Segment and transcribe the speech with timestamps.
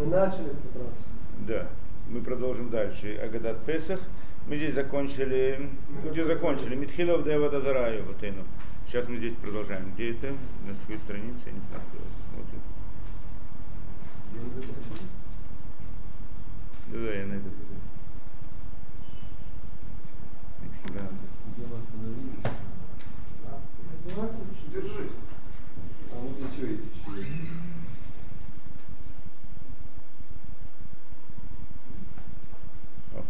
[0.00, 0.96] Мы начали в тот раз.
[1.46, 1.66] Да.
[2.08, 3.16] Мы продолжим дальше.
[3.22, 4.00] Агадат Песах.
[4.46, 5.68] Мы здесь закончили,
[6.10, 6.74] где закончили?
[6.74, 8.44] Митхилов Дева Дазараю, вот эну.
[8.86, 9.92] Сейчас мы здесь продолжаем.
[9.92, 10.28] Где это?
[10.66, 11.82] На своей странице, я не знаю,
[12.32, 12.60] смотрит.
[16.90, 17.50] Да, да, я найду.
[20.62, 21.10] Митхилов.
[21.56, 22.40] Где мы остановились?
[24.72, 25.16] Держись.
[26.10, 27.26] А вот еще есть еще.
[33.14, 33.24] О.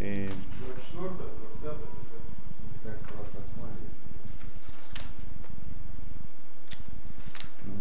[0.00, 1.76] Э, 24, 25,
[2.84, 3.98] Как раз осматривать.
[7.66, 7.74] ну,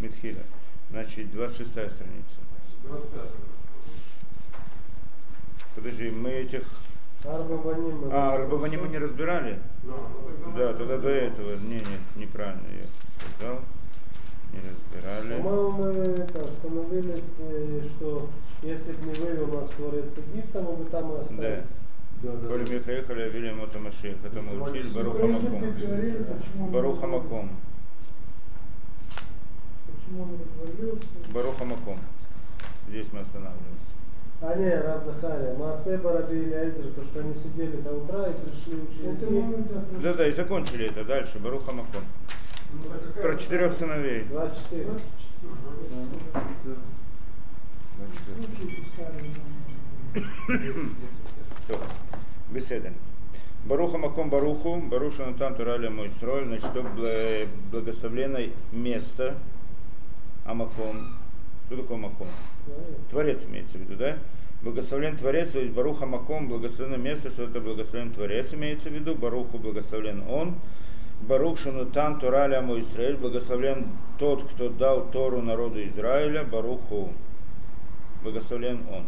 [0.00, 0.42] Митхила.
[0.90, 2.38] Значит, 26 страница.
[2.84, 3.20] 25.
[5.74, 6.62] Подожди, мы этих...
[7.24, 7.30] Мы
[8.12, 8.42] А, начали.
[8.42, 9.58] Рабавани мы не разбирали?
[10.56, 11.56] Да, тогда до этого.
[11.56, 12.86] Не, нет, неправильно я
[13.36, 13.60] сказал.
[14.52, 15.42] Не разбирали.
[15.42, 15.84] По-моему, мы
[16.22, 18.28] это, остановились, э, что
[18.62, 21.66] если бы не вывел нас Творец Египта, мы бы там и остались.
[22.22, 22.48] Да, да.
[22.48, 24.16] Коли Михаихали Авилем это Машех.
[24.24, 25.74] Это мы учили Баруха Про Египет Маком.
[25.80, 27.50] говорили, почему он Баруха Маком.
[30.14, 31.08] Почему он растворился?
[31.32, 31.98] Баруха Маком.
[32.88, 33.84] Здесь мы останавливаемся.
[34.40, 38.32] А не, Раб Захария, Маасе Бараби или Эзра, то, что они сидели до утра и
[38.34, 39.26] пришли ученики.
[40.02, 41.04] да, Да, и закончили это.
[41.04, 41.38] Дальше.
[41.40, 42.02] Баруха Маком.
[42.72, 44.24] Ну, Про четырех сыновей.
[44.24, 44.86] 24.
[48.34, 49.30] Случаи писали.
[51.68, 51.78] То.
[52.50, 52.92] Беседа.
[53.64, 59.36] Баруха Маком Баруху, Баруша Натан Тураля мой строй, значит, то бла- благословенное место,
[60.44, 61.08] а Маком.
[61.66, 62.26] Что такое Маком?
[63.10, 64.18] Творец имеется в виду, да?
[64.62, 69.14] Благословлен Творец, то есть Баруха Маком, благословенное место, что это благословен Творец имеется в виду,
[69.14, 70.54] Баруху благословлен Он,
[71.20, 73.86] Барух Шанутан Тураля мой Израиль, благословлен
[74.18, 77.12] тот, кто дал Тору народу Израиля, Баруху,
[78.22, 79.04] благословлен Он.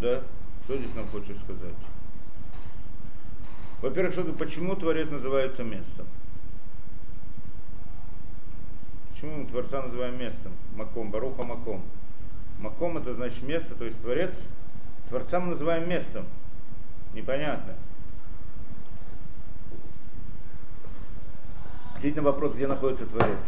[0.00, 0.22] Да?
[0.64, 1.74] Что здесь нам хочет сказать?
[3.82, 6.06] Во-первых, что, почему Творец называется местом?
[9.20, 10.50] Почему мы Творца называем местом?
[10.74, 11.82] Маком, Баруха Маком.
[12.58, 14.34] Маком это значит место, то есть Творец.
[15.10, 16.24] Творца мы называем местом.
[17.12, 17.74] Непонятно.
[21.94, 23.44] Ответить на вопрос, где находится Творец.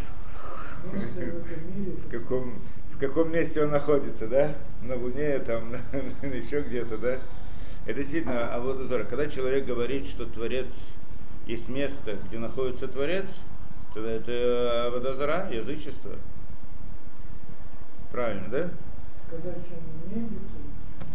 [0.85, 2.53] В каком,
[2.93, 4.55] в каком месте он находится, да?
[4.83, 5.73] На Луне, там,
[6.23, 7.19] еще где-то, да?
[7.87, 10.75] Это действительно, а вот когда человек говорит, что Творец
[11.47, 13.31] есть место, где находится Творец,
[13.95, 16.13] тогда это Аводозара, язычество.
[18.11, 18.71] Правильно, да?
[19.31, 19.51] Когда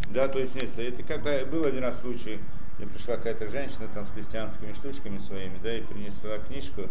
[0.09, 0.81] Да, то есть место.
[0.81, 2.39] Это как-то был один раз случай,
[2.77, 6.83] мне пришла какая-то женщина там с христианскими штучками своими, да, и принесла книжку,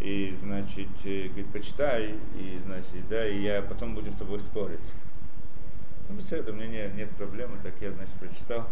[0.00, 4.78] и, значит, э, говорит, почитай, и, значит, да, и я потом будем с тобой спорить.
[6.08, 8.68] Ну, без этого, у меня нет, нет проблемы, так я, значит, прочитал.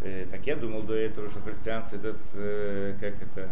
[0.00, 3.48] Э, так я думал до этого, что христианство это, с, э, как это,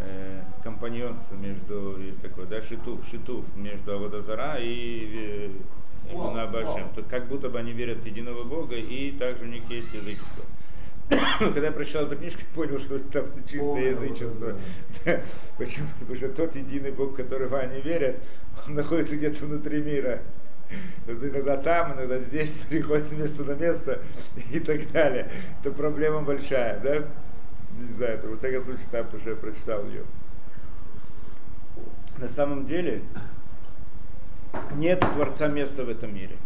[0.00, 5.50] э, компаньонство между, есть такое, да, шитуф, шитуф между Аводозара и э,
[5.90, 6.52] сплав.
[6.52, 6.88] Башем.
[6.94, 10.44] То как будто бы они верят в единого Бога, и также у них есть язычество.
[11.38, 14.54] Когда я прочитал эту книжку, понял, что там чистое язычество.
[15.58, 15.86] Почему?
[16.00, 18.16] Потому что тот единый Бог, которого они верят,
[18.66, 20.20] он находится где-то внутри мира.
[21.06, 24.02] Иногда там, иногда здесь, переходит с места на место
[24.50, 25.30] и так далее.
[25.60, 27.04] Это проблема большая, да?
[27.78, 30.02] Не знаю, это, во всяком случае там, потому что я прочитал ее.
[32.18, 33.02] На самом деле,
[34.74, 36.36] нет Творца места в этом мире.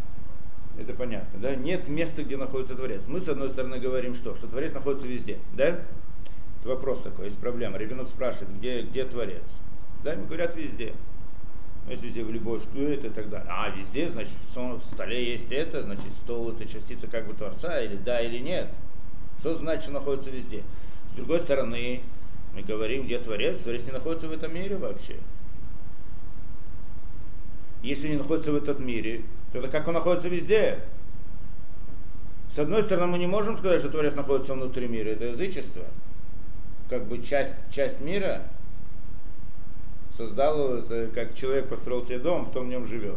[0.78, 1.54] Это понятно, да?
[1.54, 3.06] Нет места, где находится Творец.
[3.06, 4.34] Мы, с одной стороны, говорим что?
[4.34, 5.66] Что Творец находится везде, да?
[5.69, 7.78] Это вопрос такой, есть проблема.
[7.78, 9.43] Ребенок спрашивает, где, где Творец?
[10.04, 10.93] Да, ему говорят везде.
[11.87, 13.49] Ну, Если везде в любой, что это и так далее.
[13.50, 17.97] А, везде, значит, в столе есть это, значит, стол это частица как бы Творца, или
[17.97, 18.69] да, или нет.
[19.41, 20.62] Что значит, что находится везде?
[21.12, 22.00] С другой стороны,
[22.55, 25.17] мы говорим, где Творец, Творец не находится в этом мире вообще.
[27.83, 29.23] Если не находится в этом мире,
[29.53, 30.79] то это как он находится везде?
[32.55, 35.85] С одной стороны, мы не можем сказать, что Творец находится внутри мира, это язычество.
[36.88, 38.43] Как бы часть, часть мира
[40.17, 40.82] создал,
[41.14, 43.17] как человек построил себе дом, потом в нем живет.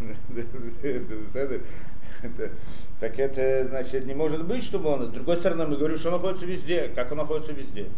[3.00, 5.06] Так это значит не может быть, чтобы он.
[5.06, 6.90] С другой стороны, мы говорим, что он находится везде.
[6.94, 7.88] Как он находится везде?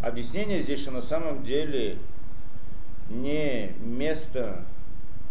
[0.00, 1.98] Объяснение здесь, что на самом деле
[3.08, 4.64] не место,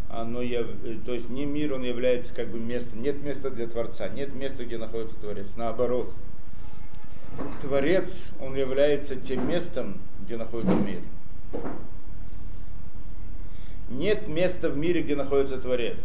[0.09, 0.67] оно яв...
[1.05, 3.01] то есть не мир, он является как бы местом.
[3.01, 5.53] Нет места для Творца, нет места, где находится Творец.
[5.55, 6.11] Наоборот,
[7.61, 10.99] Творец, он является тем местом, где находится мир.
[13.89, 15.97] нет места в мире, где находится Творец.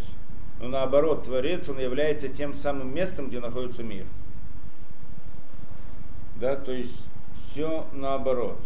[0.61, 4.05] Но наоборот, Творец, он является тем самым местом, где находится мир.
[6.37, 7.05] Да, то есть
[7.51, 8.59] все наоборот.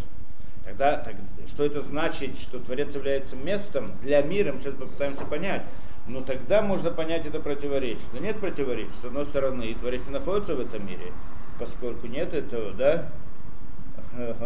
[0.65, 1.17] Тогда, так,
[1.49, 5.63] что это значит, что Творец является местом для мира, мы сейчас попытаемся понять.
[6.07, 8.05] Но тогда можно понять это противоречие.
[8.13, 8.93] Но нет противоречия.
[9.01, 11.13] С одной стороны, и Творец не находится в этом мире,
[11.59, 13.09] поскольку нет этого, да,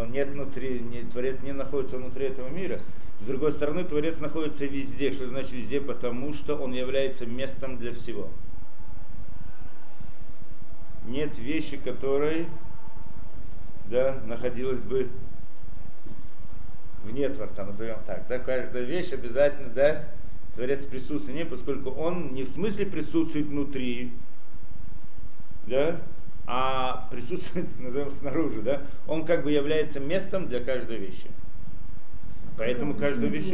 [0.09, 2.79] нет внутри, не, Творец не находится внутри этого мира.
[3.19, 5.11] С другой стороны, Творец находится везде.
[5.11, 5.81] Что значит везде?
[5.81, 8.29] Потому что он является местом для всего.
[11.07, 12.47] Нет вещи, которой
[13.89, 15.09] да, находилась бы
[17.03, 18.27] вне Творца, назовем так.
[18.27, 20.03] Да, каждая вещь обязательно, да,
[20.55, 24.11] Творец присутствует в ней, поскольку он не в смысле присутствует внутри,
[25.67, 25.99] да,
[26.47, 31.27] а присутствует, назовем, снаружи, да, он как бы является местом для каждой вещи.
[32.57, 33.53] Поэтому каждую вещь...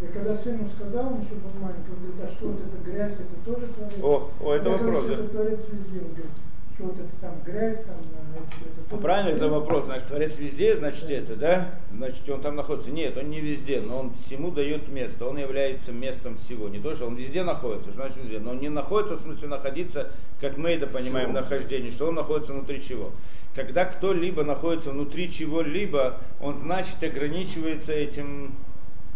[0.00, 3.12] И когда сыну сказал, он еще был маленький, он говорит, а что вот это грязь,
[3.12, 4.02] это тоже творец?
[4.02, 5.24] О, о, это Я вопрос, говорю, да.
[5.24, 5.98] это творец везде.
[6.00, 6.26] Он говорит,
[6.74, 9.84] что вот это там грязь, там, а, это, это Ну, правильно, это вопрос.
[9.84, 11.70] Значит, Творец везде, значит, это, да?
[11.92, 12.90] Значит, он там находится.
[12.90, 15.26] Нет, он не везде, но он всему дает место.
[15.26, 16.68] Он является местом всего.
[16.68, 18.38] Не то, что он везде находится, значит везде.
[18.38, 20.10] Но он не находится, в смысле находиться,
[20.40, 23.10] как мы это понимаем, нахождение, что он находится внутри чего.
[23.54, 28.54] Когда кто-либо находится внутри чего-либо, он, значит, ограничивается этим,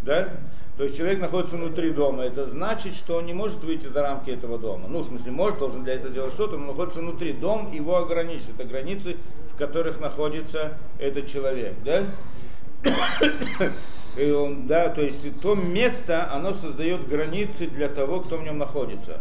[0.03, 0.29] да?
[0.77, 4.31] То есть человек находится внутри дома, это значит, что он не может выйти за рамки
[4.31, 4.89] этого дома.
[4.89, 7.33] Ну, в смысле, может, должен для этого делать что-то, но находится внутри.
[7.33, 8.61] Дом его ограничивает.
[8.61, 9.17] Это границы,
[9.55, 11.75] в которых находится этот человек.
[11.83, 12.05] Да?
[14.19, 18.59] И он, да, то есть то место, оно создает границы для того, кто в нем
[18.59, 19.21] находится.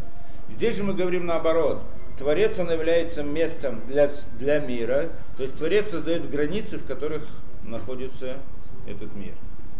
[0.50, 1.81] Здесь же мы говорим наоборот.
[2.18, 4.10] Творец, он является местом для,
[4.40, 5.10] для мира.
[5.38, 7.24] То есть Творец создает границы, в которых
[7.63, 8.36] находится
[8.88, 9.34] этот мир.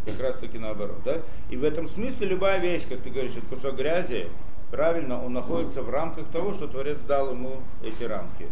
[0.05, 0.97] Как раз таки наоборот.
[1.03, 1.21] Да?
[1.49, 4.27] И в этом смысле любая вещь, как ты говоришь, это кусок грязи,
[4.71, 8.45] правильно, он находится в рамках того, что Творец дал ему эти рамки,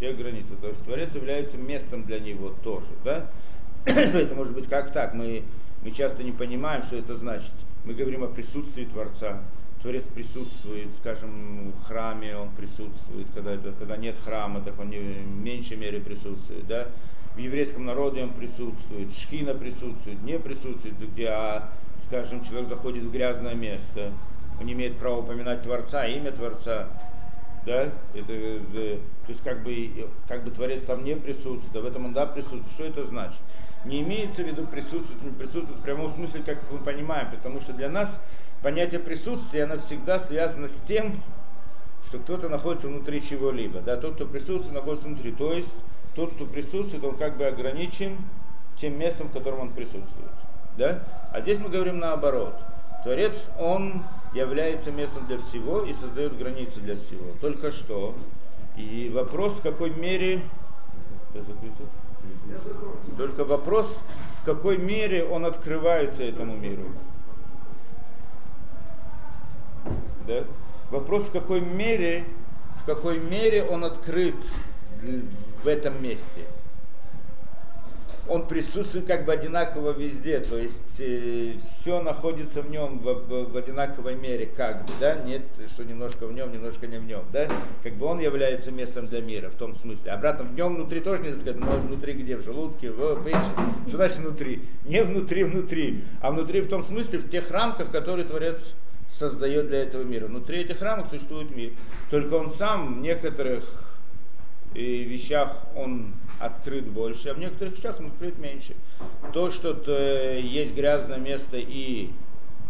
[0.00, 0.56] те границы.
[0.60, 2.86] То есть Творец является местом для него тоже.
[3.04, 3.30] Да?
[3.84, 5.14] это может быть как так.
[5.14, 5.44] Мы,
[5.82, 7.52] мы часто не понимаем, что это значит.
[7.84, 9.40] Мы говорим о присутствии Творца.
[9.82, 15.36] Творец присутствует, скажем, в храме он присутствует, когда, когда нет храма, так он не, в
[15.36, 16.66] меньшей мере присутствует.
[16.68, 16.86] Да?
[17.34, 21.70] В еврейском народе он присутствует, шхина присутствует, не присутствует, где, а,
[22.06, 24.12] скажем, человек заходит в грязное место,
[24.60, 26.88] он не имеет права упоминать Творца, имя Творца.
[27.64, 27.84] Да?
[28.14, 32.06] Это, э, то есть как бы, как бы Творец там не присутствует, а в этом
[32.06, 32.66] он да присутствует.
[32.74, 33.40] Что это значит?
[33.84, 37.72] Не имеется в виду присутствует, не присутствует в прямом смысле, как мы понимаем, потому что
[37.72, 38.20] для нас
[38.62, 41.14] понятие присутствия, оно всегда связано с тем,
[42.06, 43.80] что кто-то находится внутри чего-либо.
[43.80, 43.96] Да?
[43.96, 45.32] Тот, кто присутствует, находится внутри.
[45.32, 45.74] То есть
[46.14, 48.16] тот, кто присутствует, он как бы ограничен
[48.76, 50.30] тем местом, в котором он присутствует.
[50.76, 51.02] Да?
[51.32, 52.54] А здесь мы говорим наоборот.
[53.04, 54.02] Творец, он
[54.34, 57.26] является местом для всего и создает границы для всего.
[57.40, 58.14] Только что.
[58.76, 60.42] И вопрос, в какой мере...
[63.18, 63.98] Только вопрос,
[64.42, 66.84] в какой мере он открывается этому миру.
[70.26, 70.44] Да?
[70.90, 72.24] Вопрос, в какой мере,
[72.82, 74.36] в какой мере он открыт
[75.62, 76.42] в этом месте.
[78.28, 83.52] Он присутствует как бы одинаково везде, то есть э, все находится в нем в, в-
[83.52, 85.42] в одинаковой мере, как бы, да, нет,
[85.74, 87.48] что немножко в нем, немножко не в нем, да,
[87.82, 90.12] как бы он является местом для мира в том смысле.
[90.12, 93.96] Обратно в нем внутри тоже нельзя сказать, но внутри где, в желудке, в печени, что
[93.96, 94.62] значит внутри?
[94.84, 98.74] Не внутри, внутри, а внутри в том смысле, в тех рамках, которые Творец
[99.08, 100.26] создает для этого мира.
[100.26, 101.72] Внутри этих рамок существует мир.
[102.08, 103.81] Только он сам в некоторых
[104.74, 108.74] э, вещах он открыт больше, а в некоторых вещах он открыт меньше.
[109.32, 112.10] То, что э, есть грязное место и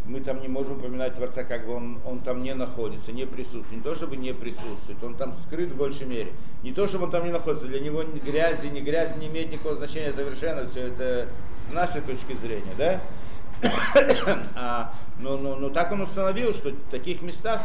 [0.05, 3.73] мы там не можем упоминать Творца, как бы он, он там не находится, не присутствует.
[3.73, 6.33] Не то, чтобы не присутствует, он там скрыт в большей мере.
[6.63, 9.77] Не то, чтобы он там не находится, для него грязи, не грязь не имеет никакого
[9.77, 11.29] значения совершенно, все это
[11.59, 13.01] с нашей точки зрения, да?
[14.57, 17.63] а, но, но, но так он установил, что в таких местах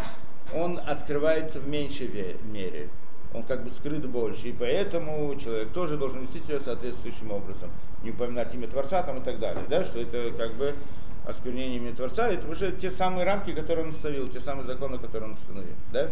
[0.54, 2.90] он открывается в меньшей мере.
[3.34, 4.50] Он как бы скрыт больше.
[4.50, 7.70] И поэтому человек тоже должен вести себя соответствующим образом.
[8.04, 9.64] Не упоминать имя Творца там и так далее.
[9.70, 9.84] Да?
[9.84, 10.74] Что это как бы
[11.26, 12.30] осквернение имени Творца.
[12.30, 15.76] Это уже те самые рамки, которые он установил, те самые законы, которые он установил.
[15.92, 16.10] Да?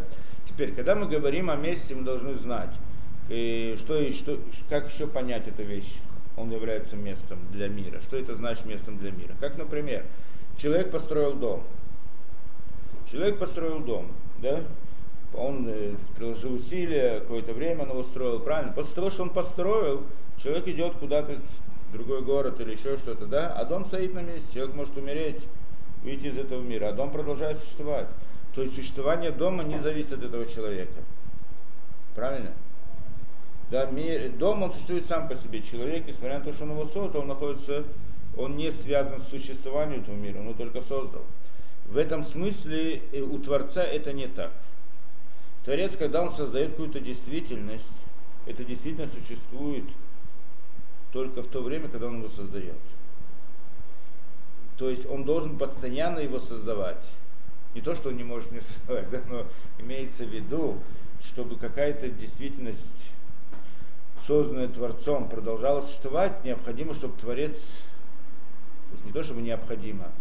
[0.48, 2.72] Теперь, когда мы говорим о месте, мы должны знать,
[3.30, 4.38] и что, и что,
[4.70, 6.00] как еще понять эту вещь.
[6.38, 8.02] Он является местом для мира.
[8.02, 9.34] Что это значит местом для мира?
[9.40, 10.04] Как, например,
[10.58, 11.64] человек построил дом.
[13.10, 14.62] Человек построил дом, да?
[15.38, 18.74] Он э, приложил усилия, какое-то время он его строил, правильно?
[18.74, 20.04] После того, что он построил,
[20.38, 21.38] человек идет куда-то
[21.90, 23.54] в другой город или еще что-то, да?
[23.54, 25.42] А дом стоит на месте, человек может умереть.
[26.04, 28.08] выйти из этого мира, а дом продолжает существовать.
[28.54, 31.02] То есть существование дома не зависит от этого человека.
[32.16, 32.52] Правильно?
[33.72, 35.62] Да, мир, дом, он существует сам по себе.
[35.62, 37.84] Человек, несмотря на то, что он его создал, он находится,
[38.38, 41.24] он не связан с существованием этого мира, он его только создал.
[41.88, 44.52] В этом смысле э, у Творца это не так.
[45.66, 47.92] Творец, когда он создает какую-то действительность,
[48.46, 49.86] эта действительность существует
[51.12, 52.78] только в то время, когда он его создает.
[54.78, 57.04] То есть он должен постоянно его создавать.
[57.74, 59.46] Не то, что он не может не создавать, да, но
[59.80, 60.78] имеется в виду,
[61.24, 62.82] чтобы какая-то действительность,
[64.28, 67.80] созданная Творцом, продолжала существовать, необходимо, чтобы Творец,
[68.90, 70.12] то есть не то, чтобы необходимо,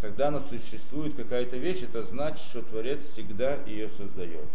[0.00, 4.46] когда она существует какая-то вещь, это значит, что Творец всегда ее создает.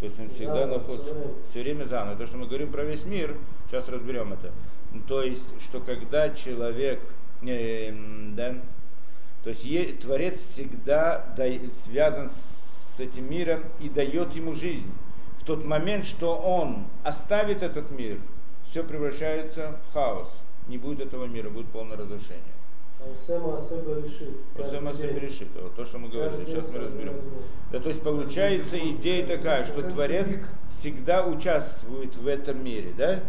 [0.00, 1.14] То есть он всегда находится
[1.50, 2.16] все время заново.
[2.16, 3.36] То, что мы говорим про весь мир,
[3.68, 4.52] сейчас разберем это.
[4.92, 7.00] Ну, То есть, что когда человек,
[7.42, 7.94] э,
[8.34, 8.56] да,
[9.42, 11.24] то есть Творец всегда
[11.84, 14.90] связан с этим миром и дает ему жизнь.
[15.40, 18.18] В тот момент, что он оставит этот мир,
[18.68, 20.28] все превращается в хаос.
[20.66, 22.42] Не будет этого мира, будет полное разрушение.
[23.20, 25.48] Все мы себе решит.
[25.60, 27.14] Вот то, что мы говорили, сейчас мы разберем.
[27.72, 30.36] Да, то есть получается идея такая, что Творец
[30.70, 33.20] всегда участвует в этом мире, да?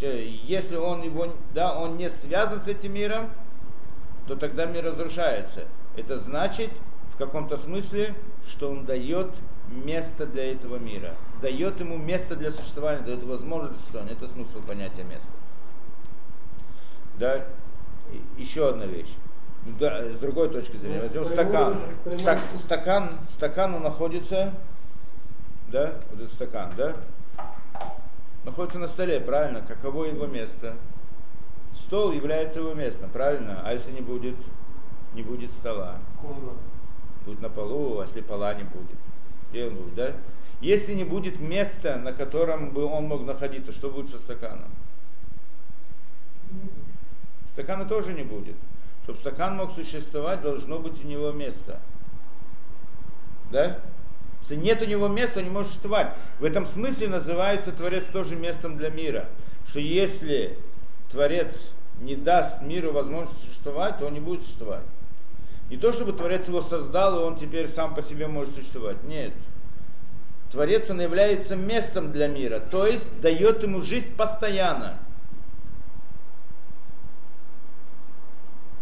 [0.00, 3.30] Если он его, да, он не связан с этим миром,
[4.26, 5.64] то тогда мир разрушается.
[5.96, 6.70] Это значит,
[7.14, 8.14] в каком-то смысле,
[8.46, 9.28] что он дает
[9.70, 11.14] место для этого мира.
[11.40, 14.12] Дает ему место для существования, дает возможность существования.
[14.12, 15.30] Это смысл понятия места.
[17.18, 17.46] Да?
[18.36, 19.14] Еще одна вещь.
[19.80, 20.96] Да, с другой точки зрения.
[20.96, 21.76] Ну, Возьмем стакан.
[22.04, 23.10] Стак- стакан.
[23.32, 24.52] Стакан он находится,
[25.68, 26.94] да, вот этот стакан, да,
[28.44, 29.62] находится на столе, правильно?
[29.62, 30.74] Каково его место?
[31.74, 33.62] Стол является его местом, правильно?
[33.64, 34.36] А если не будет,
[35.14, 36.58] не будет стола, Комната.
[37.24, 38.98] Будет на полу, а если пола не будет,
[39.50, 40.12] где он будет, да?
[40.60, 44.68] Если не будет места, на котором бы он мог находиться, что будет со стаканом?
[47.54, 48.56] Стакана тоже не будет.
[49.04, 51.80] Чтобы стакан мог существовать, должно быть у него место.
[53.52, 53.78] Да?
[54.42, 56.12] Если нет у него места, он не может существовать.
[56.38, 59.28] В этом смысле называется Творец тоже местом для мира.
[59.68, 60.58] Что если
[61.10, 64.84] Творец не даст миру возможность существовать, то он не будет существовать.
[65.70, 69.02] Не то, чтобы Творец его создал, и он теперь сам по себе может существовать.
[69.04, 69.32] Нет.
[70.50, 74.98] Творец, он является местом для мира, то есть дает ему жизнь постоянно.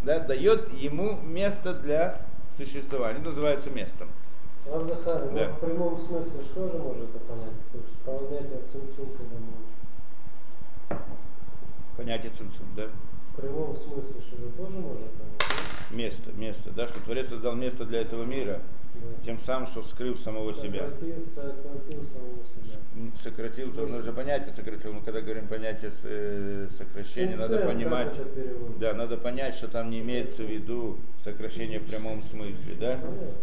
[0.04, 2.21] Да, дает ему место для
[2.56, 3.21] существования.
[3.21, 4.09] Называется местом.
[4.71, 5.49] Рав Захар, ну, Да.
[5.49, 7.54] в прямом смысле что же может это понять?
[7.73, 9.52] То есть понятие цинцум, когда мы
[10.99, 11.02] учим.
[11.97, 12.87] Понятие цимцум, да?
[13.32, 15.42] В прямом смысле, что это тоже может понять?
[15.90, 18.61] Место, место, да, что Творец создал место для этого мира, Да.
[19.25, 20.88] Тем самым, что скрыл самого себя.
[20.90, 23.12] Сократил, самого себя.
[23.22, 28.14] Сократил, то нужно понятие сократил, мы когда говорим понятие э, сокращения, надо понимать,
[28.78, 32.99] да, надо понять, что там не имеется в виду сокращение в прямом смысле, да?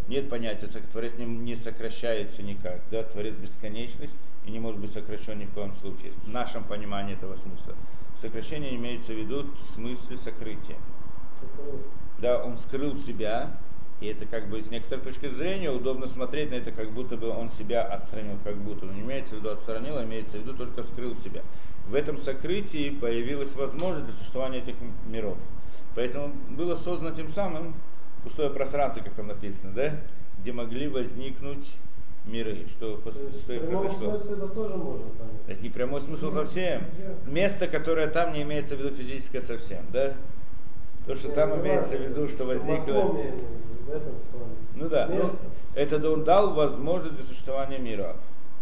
[0.08, 4.16] Нет понятия, Творец не, не сокращается никак, да, Творец бесконечность
[4.46, 6.12] и не может быть сокращен ни в коем случае.
[6.26, 7.76] В нашем понимании этого смысла.
[8.22, 10.78] Сокращение имеется в виду в смысле сокрытия.
[12.20, 13.58] Да, он скрыл себя,
[14.02, 17.30] и это как бы с некоторой точки зрения удобно смотреть на это, как будто бы
[17.30, 18.86] он себя отстранил, как будто.
[18.86, 21.42] Но не имеется в виду отстранил, а имеется в виду только скрыл себя.
[21.88, 24.76] В этом сокрытии появилась возможность для существования этих
[25.08, 25.38] миров.
[25.96, 27.74] Поэтому было создано тем самым
[28.24, 29.92] пустое пространство, как там написано, да,
[30.42, 31.74] где могли возникнуть
[32.26, 34.18] миры, что, То есть что и произошло.
[34.18, 35.42] смысле это тоже можно понять.
[35.48, 36.84] Это не прямой смысл совсем.
[37.26, 40.14] Место, которое там не имеется в виду физическое совсем, да?
[41.10, 43.18] То, что там Ну, имеется в виду, что возникло...
[44.76, 45.28] Ну да, ну,
[45.74, 48.16] это он дал возможность для существования мира,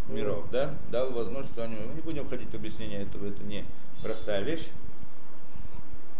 [0.07, 0.73] миров, да?
[0.89, 1.77] Дал возможность существования.
[1.85, 3.65] Мы не будем входить в объяснение этого, это не
[4.01, 4.69] простая вещь.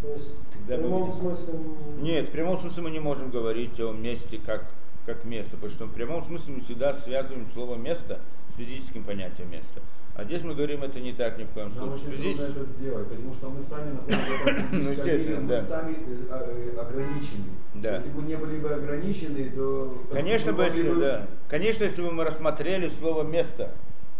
[0.02, 1.54] То есть Тогда в прямом видим- смысле...
[2.02, 4.66] Нет, в прямом смысле мы не можем говорить о месте как,
[5.06, 8.20] как место, потому что в прямом смысле мы всегда связываем слово место
[8.54, 9.80] с физическим понятием места.
[10.18, 12.10] А здесь мы говорим, это не так ни в коем Нам случае.
[12.10, 15.62] очень Здесь- трудно это сделать, потому что мы сами находимся в Ну, мире, мы да.
[15.62, 17.44] сами э, ограничены.
[17.76, 17.94] Да.
[17.98, 20.04] Если бы не были бы ограничены, то...
[20.12, 21.28] Конечно, бы, если, бы- да.
[21.48, 23.70] Конечно, если бы мы рассмотрели слово место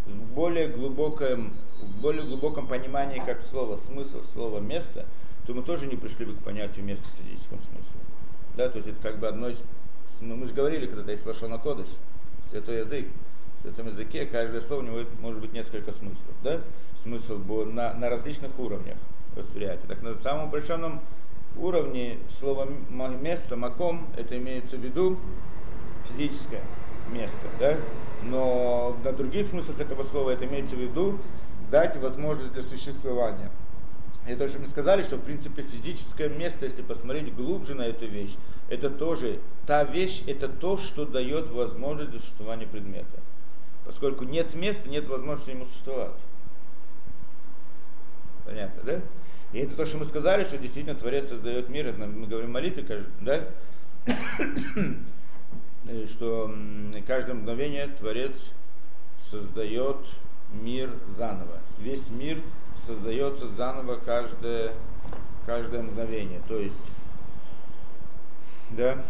[0.06, 1.52] в более глубоком,
[1.82, 5.04] в более глубоком понимании как слово, смысл слова место,
[5.48, 8.00] то мы тоже не пришли бы к понятию места в физическом смысле.
[8.56, 9.60] Да, то есть это как бы одно из...
[10.20, 11.88] Мы, же говорили когда-то есть Лашона Кодыш,
[12.48, 13.06] святой язык.
[13.58, 16.32] В святом языке каждое слово у него может быть несколько смыслов.
[16.44, 16.60] Да?
[16.96, 18.96] Смысл был на, на различных уровнях
[19.34, 19.86] восприятия.
[19.88, 21.00] Так на самом упрощенном
[21.56, 25.18] уровне слова м- место, маком, это имеется в виду
[26.08, 26.62] физическое
[27.12, 27.76] место, да?
[28.22, 31.18] Но на других смыслах этого слова это имеется в виду
[31.70, 33.50] дать возможность для существования.
[34.28, 38.06] И то, что мы сказали, что в принципе физическое место, если посмотреть глубже на эту
[38.06, 38.34] вещь,
[38.68, 43.17] это тоже, та вещь, это то, что дает возможность для существования предмета.
[43.88, 46.12] Поскольку нет места, нет возможности ему существовать.
[48.44, 49.00] Понятно, да?
[49.54, 53.06] И это то, что мы сказали, что действительно Творец создает мир, это мы говорим молитвы,
[53.22, 53.48] да?
[56.06, 56.54] Что
[57.06, 58.50] каждое мгновение Творец
[59.30, 59.96] создает
[60.52, 61.58] мир заново.
[61.78, 62.42] Весь мир
[62.86, 64.74] создается заново каждое,
[65.46, 66.42] каждое мгновение.
[66.46, 66.76] То есть,
[68.72, 69.02] да,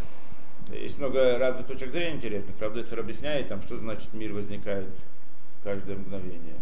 [0.73, 2.55] есть много разных точек зрения интересных.
[2.57, 4.89] Правда, если объясняет, там, что значит мир возникает
[5.65, 6.57] каждое мгновение.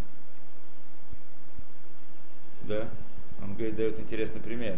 [2.63, 2.89] Да?
[3.41, 4.77] Он говорит, дает интересный пример.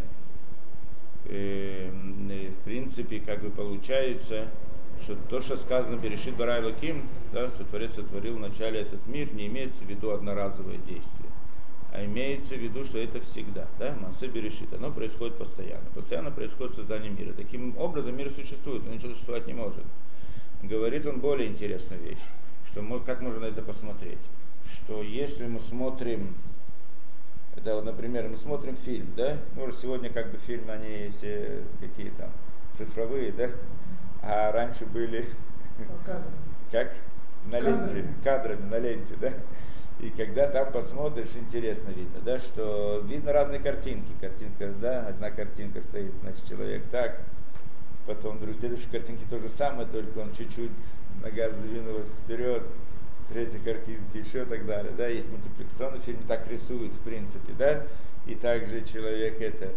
[1.26, 4.48] И, в принципе, как бы получается,
[5.04, 9.34] что то, что сказано Берешит Барай Лаким, да, что Творец сотворил в начале этот мир,
[9.34, 11.29] не имеется в виду одноразовое действие,
[11.92, 13.68] а имеется в виду, что это всегда.
[13.80, 13.96] Да?
[14.00, 15.86] Массе Берешит, оно происходит постоянно.
[15.96, 17.34] Постоянно происходит создание мира.
[17.34, 19.84] Таким образом мир существует, но ничего существовать не может.
[20.62, 22.24] Говорит он более интересную вещь,
[22.68, 24.20] что мы, как можно на это посмотреть,
[24.66, 26.36] что если мы смотрим
[27.56, 29.38] это вот, например, мы смотрим фильм, да?
[29.58, 32.30] Ну, сегодня как бы фильмы, они все какие там
[32.72, 33.50] цифровые, да?
[34.22, 35.28] А раньше были
[36.72, 36.94] как
[37.46, 39.34] на ленте, кадрами на ленте, да?
[40.00, 44.12] И когда там посмотришь, интересно видно, да, что видно разные картинки.
[44.22, 47.20] Картинка, да, одна картинка стоит, значит, человек так,
[48.08, 50.72] потом вдруг в следующей картинке то же самое, только он чуть-чуть
[51.22, 52.64] нога сдвинулась вперед,
[53.30, 57.84] третья картинка, еще так далее, да, есть мультипликационный фильм, так рисуют, в принципе, да,
[58.26, 59.70] и также человек это.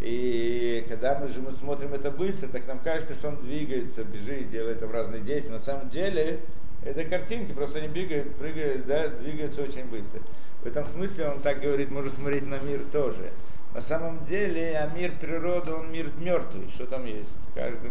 [0.00, 4.50] И когда мы же мы смотрим это быстро, так нам кажется, что он двигается, бежит,
[4.50, 5.54] делает там разные действия.
[5.54, 6.40] На самом деле,
[6.82, 10.20] это картинки, просто они бегают, прыгают, да, двигаются очень быстро.
[10.62, 13.30] В этом смысле он так говорит, можно смотреть на мир тоже.
[13.74, 16.68] На самом деле, а мир природы, он мир мертвый.
[16.68, 17.30] Что там есть?
[17.54, 17.90] Каждый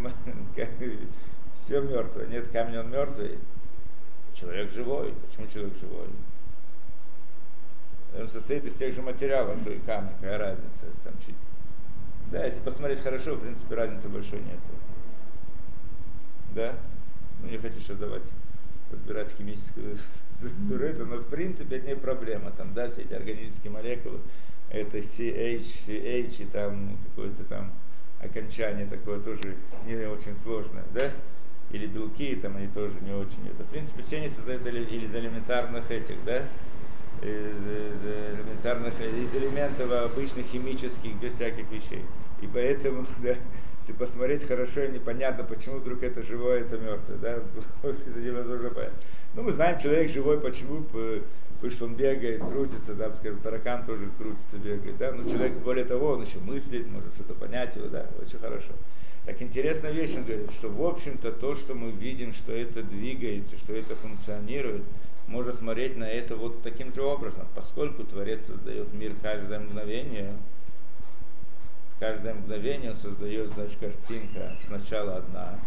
[1.55, 2.27] все мертвое.
[2.27, 3.37] Нет камня, он мертвый.
[4.33, 5.13] Человек живой.
[5.27, 6.07] Почему человек живой?
[8.19, 10.85] Он состоит из тех же материалов, что и камень, какая разница.
[11.03, 11.35] Там чуть...
[12.31, 14.59] Да, если посмотреть хорошо, в принципе, разницы большой нет.
[16.55, 16.73] Да?
[17.41, 18.23] Ну, не хочу сейчас давать
[18.91, 19.97] разбирать химическую
[20.35, 22.51] структуру, это, но в принципе это не проблема.
[22.51, 24.19] Там, да, все эти органические молекулы,
[24.69, 27.71] это CH, CH и там какое-то там
[28.21, 31.11] окончание такое тоже не очень сложное, да?
[31.71, 33.47] Или белки, там они тоже не очень.
[33.47, 36.43] Это, в принципе, все они создают из элементарных этих, да?
[37.21, 42.03] Из элементарных, из элементов обычных химических, без всяких вещей.
[42.41, 43.35] И поэтому, да,
[43.87, 47.39] если посмотреть хорошо, непонятно, почему вдруг это живое, это мертвое, да,
[47.83, 48.91] это невозможно понять.
[49.33, 54.09] Ну, мы знаем, человек живой, почему, потому что он бегает, крутится, да, скажем, таракан тоже
[54.17, 58.07] крутится, бегает, да, но человек, более того, он еще мыслит, может что-то понять его, да,
[58.21, 58.73] очень хорошо.
[59.25, 63.57] Так интересная вещь, он говорит, что в общем-то то, что мы видим, что это двигается,
[63.57, 64.83] что это функционирует,
[65.27, 70.33] можно смотреть на это вот таким же образом, поскольку Творец создает мир каждое мгновение,
[71.99, 75.59] каждое мгновение он создает, значит, картинка сначала одна,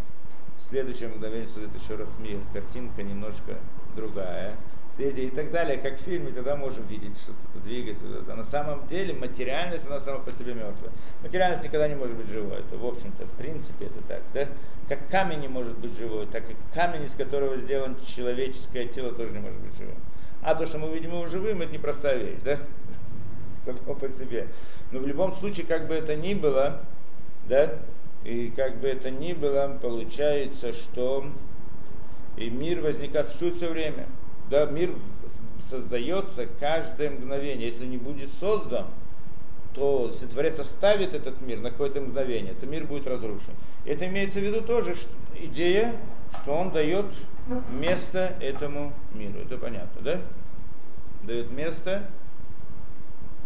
[0.58, 3.56] в следующее мгновение создает еще раз мир, картинка немножко
[3.96, 4.56] другая,
[4.98, 8.04] и так далее, как в фильме, тогда можем видеть, что кто-то двигается.
[8.28, 10.92] А на самом деле материальность, она сама по себе мертвая.
[11.22, 12.58] Материальность никогда не может быть живой.
[12.58, 14.22] Это, в общем-то, в принципе, это так.
[14.34, 14.46] Да?
[14.88, 19.32] Как камень не может быть живой, так и камень, из которого сделано человеческое тело, тоже
[19.32, 19.96] не может быть живым.
[20.42, 22.58] А то, что мы видим его живым, это непростая вещь, да?
[23.64, 24.48] Само по себе.
[24.92, 26.80] Но в любом случае, как бы это ни было,
[27.48, 27.74] да,
[28.24, 31.26] и как бы это ни было, получается, что
[32.36, 34.06] и мир возникает, существует все время
[34.50, 34.90] да, мир
[35.60, 37.68] создается каждое мгновение.
[37.68, 38.86] Если не будет создан,
[39.74, 43.54] то если Творец оставит этот мир на какое-то мгновение, то мир будет разрушен.
[43.86, 45.94] Это имеется в виду тоже что, идея,
[46.42, 47.06] что он дает
[47.78, 49.38] место этому миру.
[49.38, 50.20] Это понятно, да?
[51.22, 52.02] Дает место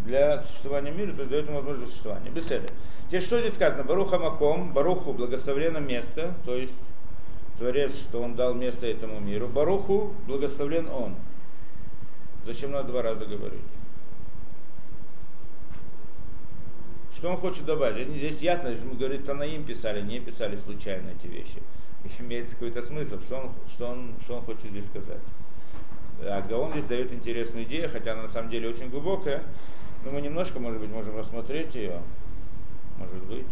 [0.05, 2.31] для существования мира, то дает ему возможность существования.
[2.31, 2.69] Беседа.
[3.09, 3.85] Теперь что здесь сказано?
[3.85, 6.73] Баруха Маком, Баруху благословлено место, то есть
[7.59, 9.49] Творец, что он дал место этому миру.
[9.49, 11.15] Баруху благословлен он.
[12.45, 13.61] Зачем надо два раза говорить?
[17.17, 18.09] Что он хочет добавить?
[18.09, 21.63] Здесь ясно, что мы говорим, Танаим писали, не писали случайно эти вещи.
[22.19, 25.21] Имеется какой-то смысл, что он, что, он, что он хочет здесь сказать.
[26.21, 29.43] А Гаон здесь дает интересную идею, хотя она на самом деле очень глубокая.
[30.05, 32.01] Но мы немножко, может быть, можем рассмотреть ее.
[32.99, 33.47] Может быть.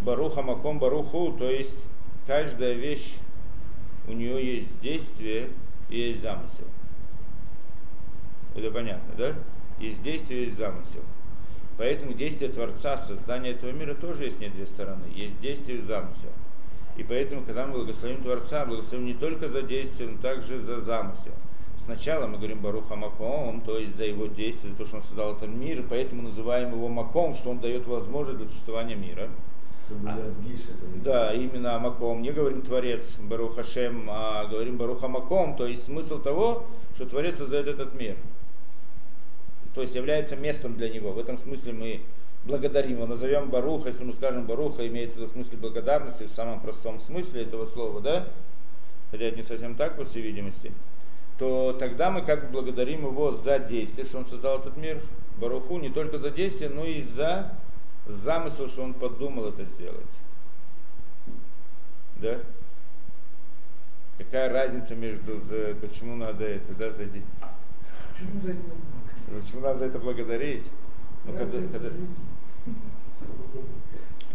[0.00, 1.76] Баруха Маком Баруху, то есть
[2.26, 3.16] каждая вещь,
[4.08, 5.48] у нее есть действие
[5.88, 6.66] и есть замысел.
[8.54, 9.34] Это понятно, да?
[9.78, 11.02] Есть действие, есть замысел.
[11.78, 15.04] Поэтому действие Творца, создание этого мира тоже есть не две стороны.
[15.14, 16.30] Есть действие и замысел.
[16.96, 21.32] И поэтому, когда мы благословим Творца, благословим не только за действие, но также за замысел.
[21.84, 25.32] Сначала мы говорим Баруха Маком, то есть за его действие, за то, что он создал
[25.32, 29.28] этот мир, и поэтому называем его Маком, что он дает возможность для существования мира.
[30.06, 30.32] А.
[31.04, 32.22] Да, именно Маком.
[32.22, 37.36] Не говорим Творец Барух Хашем, а говорим Баруха Маком, то есть смысл того, что Творец
[37.36, 38.16] создает этот мир.
[39.74, 41.12] То есть является местом для него.
[41.12, 42.00] В этом смысле мы
[42.44, 43.06] благодарим его.
[43.06, 47.00] Назовем Баруха, если мы скажем Баруха, имеется в виду в смысле благодарности, в самом простом
[47.00, 48.28] смысле этого слова, да?
[49.10, 50.70] Хотя это не совсем так, по всей видимости.
[51.42, 55.02] То тогда мы как бы благодарим его за действие, что он создал этот мир.
[55.38, 57.52] Баруху не только за действие, но и за
[58.06, 60.06] замысел, что он подумал это сделать.
[62.18, 62.38] Да?
[64.18, 67.22] Какая разница между, за- почему надо это, да, за, де-
[68.20, 70.66] Почему надо за это благодарить?
[71.24, 71.90] Ну, когда, когда-?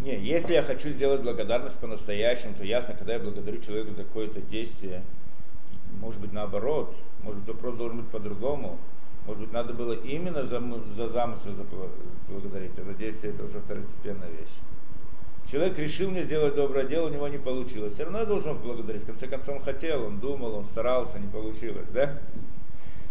[0.02, 4.42] Не, если я хочу сделать благодарность по-настоящему, то ясно, когда я благодарю человека за какое-то
[4.42, 5.04] действие,
[6.00, 8.78] может быть наоборот, может быть вопрос должен быть по-другому,
[9.26, 10.62] может быть надо было именно за,
[10.96, 11.52] за замысел
[12.30, 14.54] благодарить, а за действие это уже второстепенная вещь.
[15.52, 17.94] Человек решил мне сделать доброе дело, у него не получилось.
[17.94, 19.04] Все равно я должен благодарить.
[19.04, 22.20] В конце концов, он хотел, он думал, он старался, не получилось, да?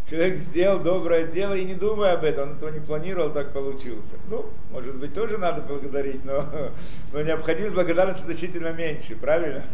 [0.09, 4.15] Человек сделал доброе дело и не думая об этом, он этого не планировал, так получился.
[4.31, 6.45] Ну, может быть, тоже надо благодарить, но,
[7.13, 9.65] но необходимость благодарности значительно меньше, правильно?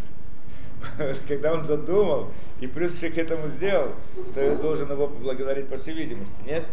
[1.29, 2.29] Когда он задумал
[2.61, 3.90] и плюс еще к этому сделал,
[4.35, 6.64] то я должен его поблагодарить по всей видимости, нет?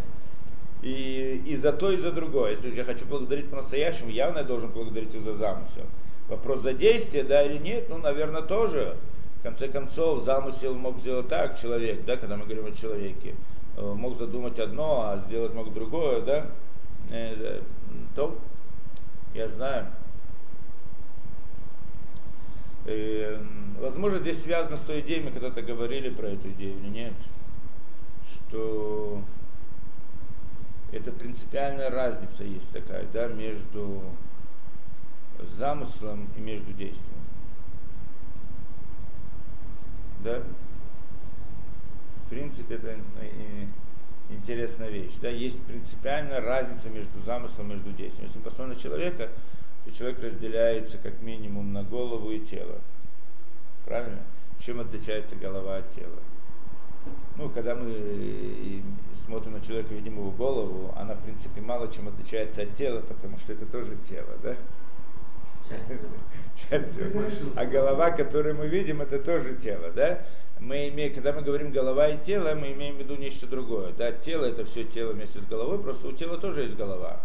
[0.81, 2.51] И, и за то, и за другое.
[2.51, 5.85] Если я хочу благодарить по-настоящему, явно я должен благодарить его за замысел.
[6.29, 8.95] Вопрос за действие, да или нет, ну, наверное, тоже.
[9.39, 13.35] В конце концов, замысел мог сделать так человек, да, когда мы говорим о человеке,
[13.77, 16.45] э, мог задумать одно, а сделать мог другое, да,
[17.11, 17.59] Э, да,
[18.15, 18.37] то
[19.33, 19.87] я знаю.
[23.79, 27.13] Возможно, здесь связано с той идеей, мы когда-то говорили про эту идею или нет,
[28.25, 29.21] что
[30.91, 34.01] это принципиальная разница есть такая, да, между
[35.39, 37.19] замыслом и между действием.
[40.23, 40.43] Да?
[42.25, 43.65] В принципе, это э,
[44.29, 45.13] интересная вещь.
[45.21, 45.29] Да?
[45.29, 48.25] Есть принципиальная разница между замыслом и между действием.
[48.25, 49.29] Если мы посмотрим на человека,
[49.85, 52.81] то человек разделяется как минимум на голову и тело.
[53.85, 54.19] Правильно?
[54.59, 56.19] Чем отличается голова от тела?
[57.37, 58.81] Ну, когда мы э,
[59.25, 63.37] смотрим на человека, видим его голову, она, в принципе, мало чем отличается от тела, потому
[63.37, 64.55] что это тоже тело, да?
[66.69, 67.13] Частью.
[67.55, 70.21] А голова, которую мы видим, это тоже тело, да?
[70.59, 73.93] Мы имеем, когда мы говорим голова и тело, мы имеем в виду нечто другое.
[73.93, 74.11] Да?
[74.11, 77.21] Тело это все тело вместе с головой, просто у тела тоже есть голова.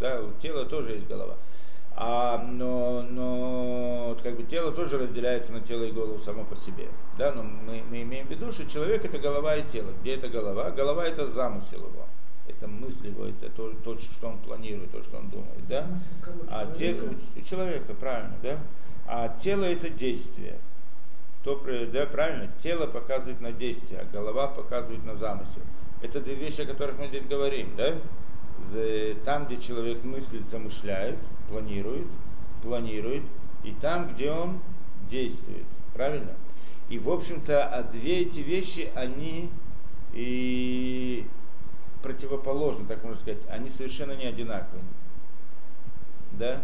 [0.00, 1.36] Да, у тела тоже есть голова.
[2.00, 6.86] А, но, но как бы тело тоже разделяется на тело и голову само по себе.
[7.18, 7.32] Да?
[7.32, 9.90] Но мы, мы имеем в виду, что человек это голова и тело.
[10.00, 10.70] Где это голова?
[10.70, 12.06] Голова это замысел его.
[12.46, 15.66] Это мысль его, это то, то, что он планирует, то, что он думает.
[15.68, 15.88] Да?
[16.48, 18.58] А тело у человека, правильно, да?
[19.08, 20.56] А тело это действие.
[21.42, 21.60] То,
[21.92, 22.48] да, правильно?
[22.62, 25.62] Тело показывает на действие, а голова показывает на замысел.
[26.00, 27.96] Это две вещи, о которых мы здесь говорим, да?
[29.24, 32.06] Там, где человек мыслит, замышляет, планирует,
[32.62, 33.22] планирует,
[33.64, 34.58] и там, где он
[35.10, 36.32] действует, правильно?
[36.88, 39.50] И, в общем-то, а две эти вещи, они
[40.12, 41.26] и
[42.02, 44.82] противоположны, так можно сказать, они совершенно не одинаковые
[46.38, 46.62] да,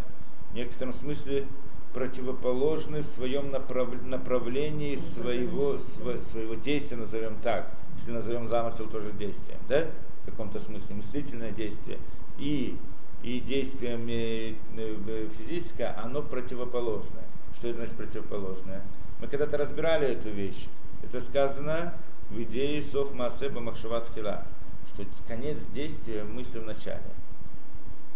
[0.52, 1.46] в некотором смысле
[1.92, 9.12] противоположны в своем направ- направлении своего, сво- своего действия, назовем так, если назовем замысел тоже
[9.12, 9.86] действием, да,
[10.22, 11.98] в каком-то смысле, мыслительное действие,
[12.38, 12.76] и,
[13.24, 17.24] и действием э, э, физическое, оно противоположное.
[17.56, 18.82] Что это значит противоположное?
[19.20, 20.66] Мы когда-то разбирали эту вещь.
[21.02, 21.94] Это сказано
[22.28, 24.44] в идее Сов Маасеба Махшават Хила,
[24.92, 27.00] что конец действия мысли в начале.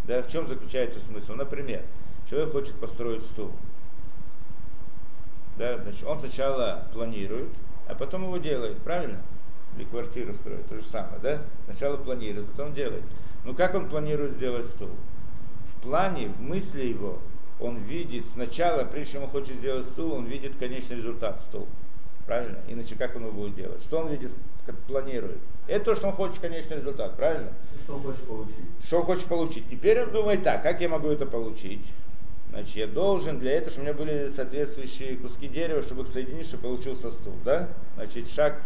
[0.03, 1.33] Да, в чем заключается смысл?
[1.33, 1.81] Например,
[2.29, 3.51] человек хочет построить стул.
[5.57, 7.49] Да, значит, он сначала планирует,
[7.87, 9.21] а потом его делает, правильно?
[9.75, 11.41] Или квартиру строит, то же самое, да?
[11.65, 13.03] Сначала планирует, потом делает.
[13.45, 14.89] Ну как он планирует сделать стул?
[15.75, 17.19] В плане, в мысли его,
[17.59, 21.67] он видит сначала, прежде чем он хочет сделать стул, он видит конечный результат стул.
[22.25, 22.59] Правильно?
[22.67, 23.81] Иначе как он его будет делать?
[23.81, 24.31] Что он видит,
[24.65, 25.39] как планирует?
[25.67, 27.51] Это то, что он хочет конечный результат, правильно?
[27.83, 28.55] Что он хочет получить?
[28.83, 29.69] Что он хочет получить?
[29.69, 31.85] Теперь он думает так, как я могу это получить?
[32.51, 36.47] Значит, я должен для этого, чтобы у меня были соответствующие куски дерева, чтобы их соединить,
[36.47, 37.69] чтобы получился стул, да?
[37.95, 38.61] Значит, шаг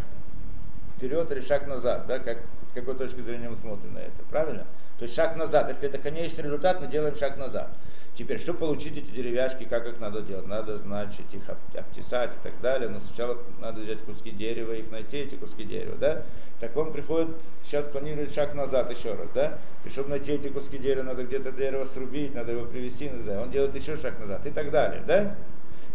[0.96, 2.38] вперед или шаг назад, да, как,
[2.74, 4.66] какой точки зрения мы смотрим на это, правильно?
[4.98, 7.68] То есть шаг назад, если это конечный результат, мы делаем шаг назад.
[8.16, 10.46] Теперь, чтобы получить эти деревяшки, как их надо делать?
[10.46, 11.42] Надо, значит, их
[11.76, 12.88] обтесать и так далее.
[12.88, 16.22] Но сначала надо взять куски дерева, их найти, эти куски дерева, да?
[16.60, 17.28] Так он приходит,
[17.64, 19.58] сейчас планирует шаг назад еще раз, да?
[19.84, 23.50] И чтобы найти эти куски дерева, надо где-то дерево срубить, надо его привести, надо, он
[23.50, 25.34] делает еще шаг назад и так далее, да?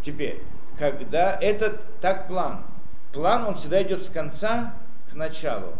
[0.04, 0.42] Теперь,
[0.78, 2.66] когда это так план,
[3.14, 4.76] план он всегда идет с конца
[5.10, 5.74] к началу.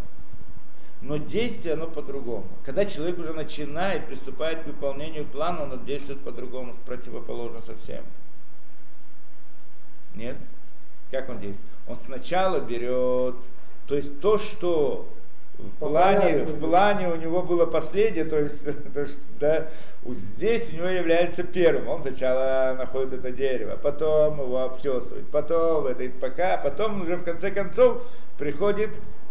[1.02, 2.46] Но действие, оно по-другому.
[2.66, 8.04] Когда человек уже начинает, приступает к выполнению плана, он действует по-другому, противоположно совсем.
[10.16, 10.36] Нет?
[11.10, 11.72] Как он действует?
[11.88, 13.36] Он сначала берет,
[13.88, 15.08] то есть то, что
[15.58, 19.68] в плане, в плане у него было последнее, то есть, то, что, да,
[20.06, 21.88] здесь у него является первым.
[21.88, 27.24] Он сначала находит это дерево, потом его обтесывает, потом это, и пока, потом уже в
[27.24, 28.04] конце концов
[28.38, 28.90] приходит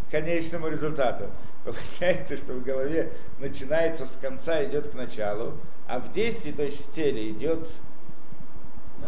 [0.09, 1.27] к конечному результату.
[1.73, 5.53] Получается, что в голове начинается с конца, идет к началу,
[5.87, 7.69] а в действии, то есть в теле, идет,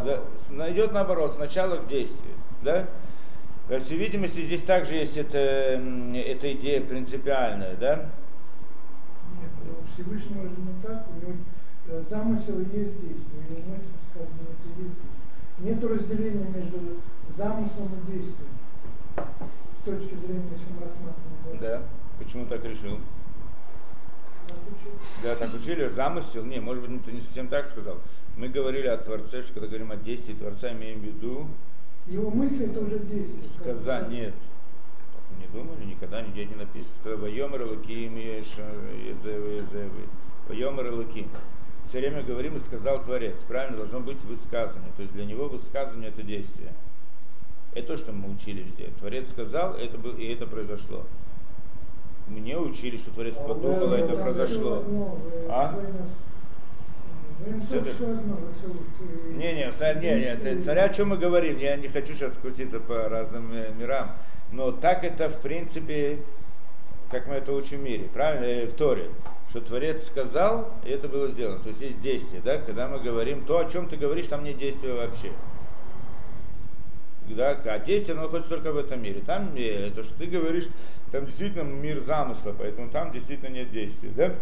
[0.04, 2.34] да, с- идет наоборот, сначала к действию.
[2.62, 2.86] Да?
[3.68, 8.10] По всей видимости, здесь также есть эта, эта идея принципиальная, да?
[9.40, 11.38] Нет, у Всевышнего же не так, у него
[11.88, 13.76] э, замысел и есть действие, у него
[14.10, 15.10] сказано, это есть действие.
[15.58, 16.78] Нет разделения между
[17.36, 18.50] замыслом и действием.
[19.16, 20.42] С точки зрения.
[20.79, 20.79] Да.
[22.30, 23.00] Почему так решил?
[25.24, 27.98] Да, так учили, замысел, не, может быть, ты не совсем так сказал.
[28.36, 31.48] Мы говорили о Творце, что когда говорим о действии Творца, имеем в виду
[32.06, 33.42] Его мысли это уже действие.
[33.52, 34.32] сказать, нет.
[35.12, 36.94] Так не думали, никогда нигде не написано.
[37.00, 38.14] Сказал, Вайомер Луким.
[40.48, 41.28] Вайомер Луким.
[41.88, 43.40] Все время говорим, и сказал Творец.
[43.48, 44.92] Правильно, должно быть высказывание.
[44.96, 46.72] То есть для него высказывание это действие.
[47.74, 48.90] Это то, что мы учили везде.
[49.00, 51.04] Творец сказал, это был, и это произошло.
[52.30, 54.82] Мне учили, что Творец подумал, это произошло.
[55.48, 55.74] А?
[59.34, 62.80] Не, не, царь, не, не, царя, о чем мы говорим, я не хочу сейчас крутиться
[62.80, 64.12] по разным э, мирам,
[64.52, 66.18] но так это в принципе,
[67.10, 69.08] как мы это учим в мире, правильно, Э, в Торе,
[69.48, 73.42] что Творец сказал, и это было сделано, то есть есть действие, да, когда мы говорим,
[73.44, 75.32] то, о чем ты говоришь, там нет действия вообще.
[77.34, 79.22] Да, а действие оно находится только в этом мире.
[79.24, 80.68] Там э, то, что ты говоришь,
[81.12, 84.10] там действительно мир замысла, поэтому там действительно нет действия.
[84.16, 84.34] Да?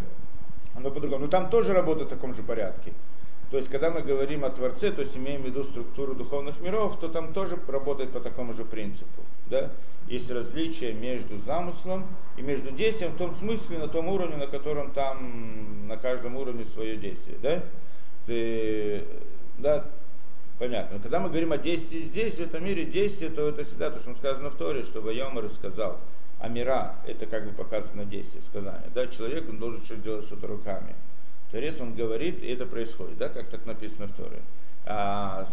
[0.75, 1.25] Оно по-другому.
[1.25, 2.93] Но там тоже работает в таком же порядке.
[3.51, 6.99] То есть, когда мы говорим о Творце, то есть имеем в виду структуру духовных миров,
[6.99, 9.23] то там тоже работает по такому же принципу.
[9.47, 9.71] Да?
[10.07, 12.05] Есть различие между замыслом
[12.37, 16.65] и между действием в том смысле, на том уровне, на котором там на каждом уровне
[16.65, 17.37] свое действие.
[17.41, 17.63] Да?
[18.27, 19.03] Ты,
[19.57, 19.85] да,
[20.59, 20.97] понятно.
[20.97, 23.99] Но когда мы говорим о действии здесь, в этом мире, действие, то это всегда то,
[23.99, 25.99] что сказано в Торе, что Вайомар сказал.
[26.39, 28.89] Амира, это как бы показывает на действие, сказание.
[28.93, 30.95] Да, человек, он должен что делать что-то руками.
[31.51, 34.41] Творец, он говорит, и это происходит, да, как так написано в Торе.
[34.85, 35.45] А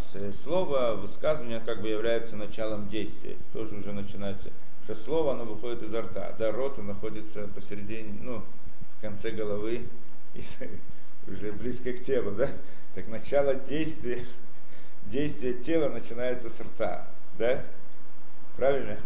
[0.44, 3.36] слово, высказывание как бы является началом действия.
[3.52, 4.50] Тоже уже начинается.
[4.84, 6.34] Что слово, оно выходит изо рта.
[6.38, 8.42] Да, рот, он находится посередине, ну,
[8.96, 9.82] в конце головы,
[10.34, 10.42] и
[11.30, 12.48] уже близко к телу, да.
[12.94, 14.24] Так начало действия,
[15.10, 17.06] действие тела начинается с рта,
[17.38, 17.62] да?
[18.56, 18.96] Правильно?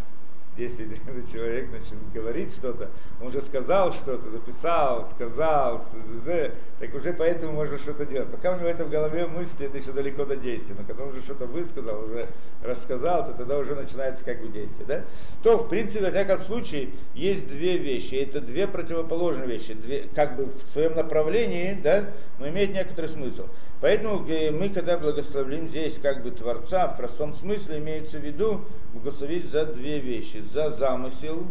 [0.57, 0.85] Если
[1.33, 2.89] человек начнет говорить что-то,
[3.21, 8.31] он уже сказал что-то, записал, сказал, с- з- з, так уже поэтому можно что-то делать.
[8.31, 10.75] Пока у него это в голове мысли, это еще далеко до действия.
[10.79, 12.27] Но когда он уже что-то высказал, уже
[12.63, 14.87] рассказал, то тогда уже начинается как бы действие.
[14.87, 15.03] Да?
[15.43, 18.17] То, в принципе, во всяком случае, есть две вещи.
[18.17, 19.75] Это две противоположные вещи.
[19.75, 22.07] Две, как бы в своем направлении, да,
[22.39, 23.47] но имеет некоторый смысл.
[23.81, 28.61] Поэтому э, мы, когда благословим здесь как бы Творца, в простом смысле имеется в виду
[28.93, 30.39] благословить за две вещи.
[30.39, 31.47] За замысел,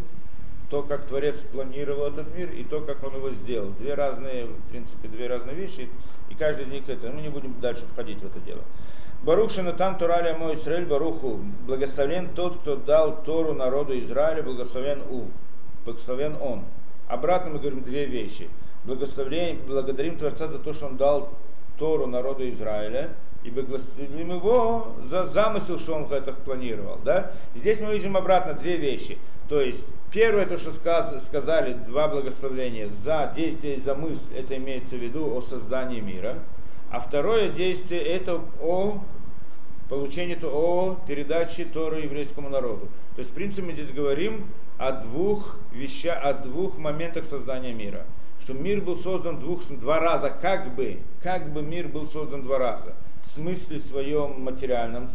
[0.69, 3.71] то, как Творец планировал этот мир, и то, как он его сделал.
[3.79, 5.89] Две разные, в принципе, две разные вещи,
[6.29, 7.09] и каждый из них это.
[7.09, 8.61] Мы не будем дальше входить в это дело.
[9.23, 11.39] Барух Шанатан Тураля мой Израиль Баруху.
[11.65, 15.25] Благословен тот, кто дал Тору народу Израиля, благословен У.
[15.83, 16.63] Благословен Он.
[17.07, 18.47] Обратно мы говорим две вещи.
[18.85, 21.33] Благословение, благодарим Творца за то, что Он дал
[21.79, 23.09] Тору народу Израиля,
[23.43, 26.99] и благословим его за замысел, что он это планировал.
[27.05, 27.31] Да?
[27.55, 29.17] Здесь мы видим обратно две вещи.
[29.47, 34.57] То есть, первое, то, что сказ- сказали, два благословения за действие и за мысль, это
[34.57, 36.35] имеется в виду о создании мира.
[36.91, 38.99] А второе действие, это о
[39.89, 42.87] получении, то- о передаче Торы еврейскому народу.
[43.15, 48.05] То есть, в принципе, мы здесь говорим о двух вещах, о двух моментах создания мира
[48.49, 52.57] что мир был создан двух, два раза, как бы, как бы мир был создан два
[52.57, 52.95] раза.
[53.23, 55.11] в смысле своем материальном,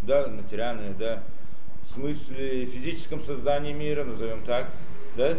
[0.00, 1.22] да, материальное, да,
[1.84, 4.70] в смысле физическом создании мира, назовем так,
[5.18, 5.36] да,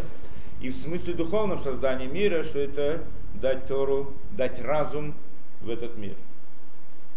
[0.62, 3.02] и в смысле духовном создании мира, что это
[3.34, 5.16] дать Тору, дать разум
[5.62, 6.14] в этот мир.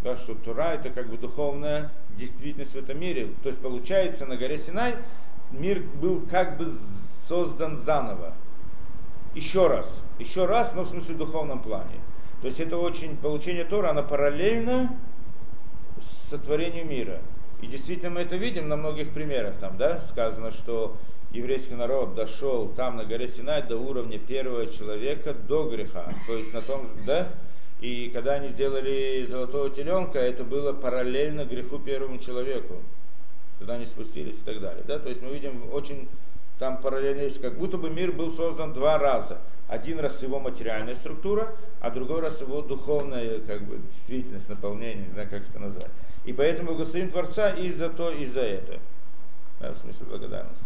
[0.03, 3.29] Да, что Тора это как бы духовная действительность в этом мире.
[3.43, 4.95] То есть получается на горе Синай
[5.51, 6.67] мир был как бы
[7.29, 8.33] создан заново.
[9.35, 10.03] Еще раз.
[10.19, 11.95] Еще раз, но в смысле духовном плане.
[12.41, 14.99] То есть это очень, получение Тора, оно параллельно
[16.01, 17.21] сотворению мира.
[17.61, 19.55] И действительно мы это видим на многих примерах.
[19.61, 20.97] Там, да, сказано, что
[21.31, 26.13] еврейский народ дошел там на горе Синай до уровня первого человека до греха.
[26.27, 27.29] То есть на том же, да,
[27.81, 32.77] и когда они сделали золотого теленка, это было параллельно греху первому человеку.
[33.59, 34.85] Когда они спустились и так далее.
[34.87, 34.99] Да?
[34.99, 36.09] То есть мы видим очень
[36.63, 39.39] там параллельно как будто бы мир был создан два раза.
[39.67, 45.13] Один раз его материальная структура, а другой раз его духовная как бы, действительность, наполнение, не
[45.13, 45.91] знаю, как это назвать.
[46.25, 48.79] И поэтому благословим Творца и за то, и за это.
[49.59, 50.65] Да, в смысле благодарности.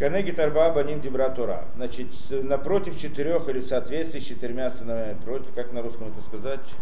[0.00, 1.66] Канеги Тарба Баним Дибра Тора.
[1.76, 5.16] Значит, напротив четырех или в соответствии с четырьмя сыновьями.
[5.24, 6.74] Против, как на русском это сказать?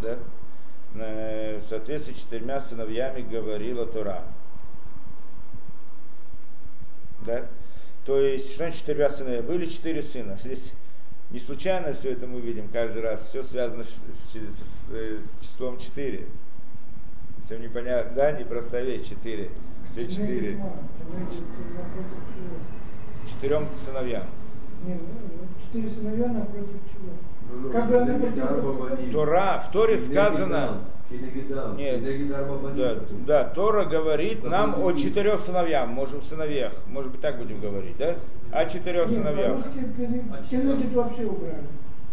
[0.00, 0.16] Да?
[0.94, 4.22] В соответствии с четырьмя сыновьями говорила Тора.
[7.26, 7.44] Да?
[8.04, 9.42] То есть, что значит четырьмя сыновья?
[9.42, 10.38] Были четыре сына.
[10.42, 10.72] Здесь
[11.30, 13.28] не случайно все это мы видим каждый раз.
[13.28, 16.26] Все связано с, с, с, с числом четыре.
[17.44, 18.32] Всем непонятно, да?
[18.32, 19.50] Непростая вещь, четыре.
[19.90, 20.60] Все четыре.
[23.28, 24.24] Четырем сыновьям.
[24.84, 27.60] Нет, ну, четыре сыновья напротив чего?
[27.60, 30.84] Ну, Как бы они против- Тора, в Торе сказано,
[31.76, 32.02] Нет.
[32.76, 37.96] да, да, Тора говорит нам о четырех сыновьях, может, сыновьях, может быть, так будем говорить,
[37.96, 38.16] да?
[38.50, 39.56] О четырех Нет, сыновьях.
[40.50, 41.62] кенегит вообще убрали.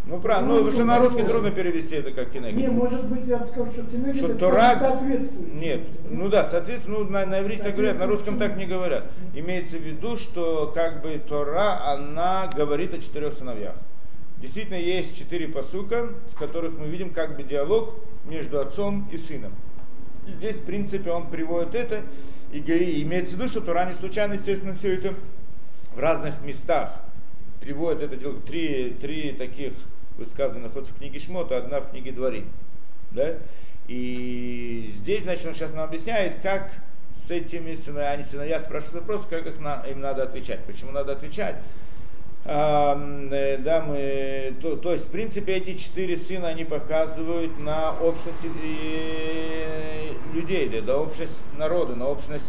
[0.06, 2.72] Ну, правильно, ну, потому что на русский трудно перевести это как Не, кинегит.
[2.74, 5.54] может быть, я бы сказал, что кенегит Что это Тора- соответствует.
[5.56, 9.06] Нет, ну да, соответственно, ну, на, на иврите так говорят, на русском так не говорят.
[9.34, 13.76] Имеется в виду, что как бы Тора, она говорит о четырех сыновьях.
[14.42, 17.96] Действительно, есть четыре посука, в которых мы видим как бы диалог
[18.26, 19.54] между отцом и сыном.
[20.28, 22.02] И здесь, в принципе, он приводит это,
[22.52, 25.14] и имеется в виду, что Тора не случайно, естественно, все это
[25.96, 26.94] в разных местах
[27.60, 28.40] приводит это дело.
[28.42, 29.74] Три, три таких
[30.18, 32.50] высказывания находятся в книге Шмота, одна в книге Дворим.
[33.12, 33.38] Да?
[33.88, 36.72] И здесь, значит, он сейчас нам объясняет, как
[37.26, 40.64] с этими сыновьями, они сыновья спрашивают вопрос, как их на- им надо отвечать.
[40.66, 41.56] Почему надо отвечать?
[42.46, 48.38] Э, да, мы, то, то есть, в принципе, эти четыре сына, они показывают на общность
[48.44, 52.46] э, людей, да, на общность народа, на общность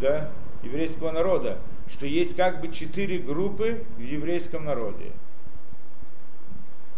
[0.00, 0.30] да,
[0.64, 5.12] еврейского народа, что есть как бы четыре группы в еврейском народе.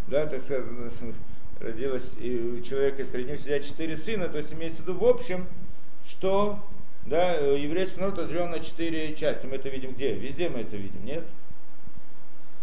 [0.07, 0.65] Да, так сказать,
[1.61, 5.05] родилось и у человека при нем сидят четыре сына, то есть имеется в виду в
[5.05, 5.45] общем,
[6.09, 6.59] что
[7.05, 9.45] да, еврейский народ разделен на четыре части.
[9.45, 10.15] Мы это видим где?
[10.15, 11.25] Везде мы это видим, нет?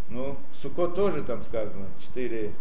[0.10, 2.52] Ну, Суко тоже там сказано, четыре,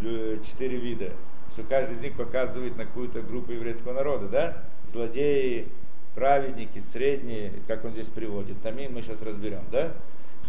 [0.00, 1.10] четыре вида,
[1.52, 4.56] что каждый из них показывает на какую-то группу еврейского народа, да?
[4.86, 5.68] Злодеи,
[6.14, 8.60] праведники, средние, как он здесь приводит.
[8.62, 9.92] Тамин мы сейчас разберем, да?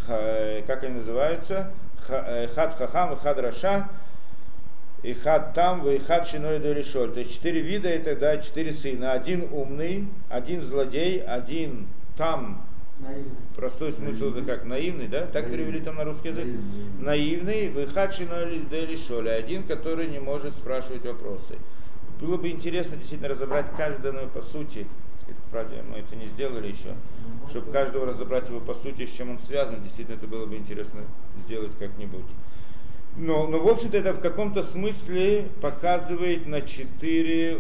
[0.06, 1.72] Ха- как они называются?
[2.00, 3.88] Ха- э, Хад хахам хад раша,
[5.04, 7.12] и хад там, и хад шиной решоль.
[7.12, 9.12] То есть четыре вида, это да, четыре сына.
[9.14, 12.65] Один умный, один злодей, один там,
[13.56, 15.26] простой смысл это как наивный, да?
[15.28, 16.48] Так перевели там на русский язык.
[17.00, 19.30] Наивный, выхад шиной решоль.
[19.30, 21.56] Один, который не может спрашивать вопросы.
[22.20, 24.88] Было бы интересно действительно разобрать каждого по сути.
[25.52, 26.94] Правда, мы это не сделали еще.
[27.50, 31.02] Чтобы каждого разобрать его по сути, с чем он связан, действительно это было бы интересно
[31.46, 32.26] сделать как-нибудь.
[33.18, 37.60] Но, но в общем-то это в каком-то смысле показывает на четыре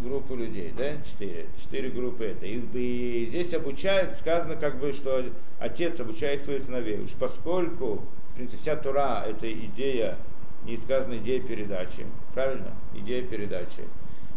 [0.00, 2.46] группы людей, да, четыре, четыре группы это.
[2.46, 5.24] И, и здесь обучает, сказано как бы, что
[5.58, 7.00] отец обучает своих сыновей.
[7.00, 10.16] Уж поскольку, в принципе, вся Тура это идея,
[10.64, 12.72] не сказана идея передачи, правильно?
[12.94, 13.84] Идея передачи.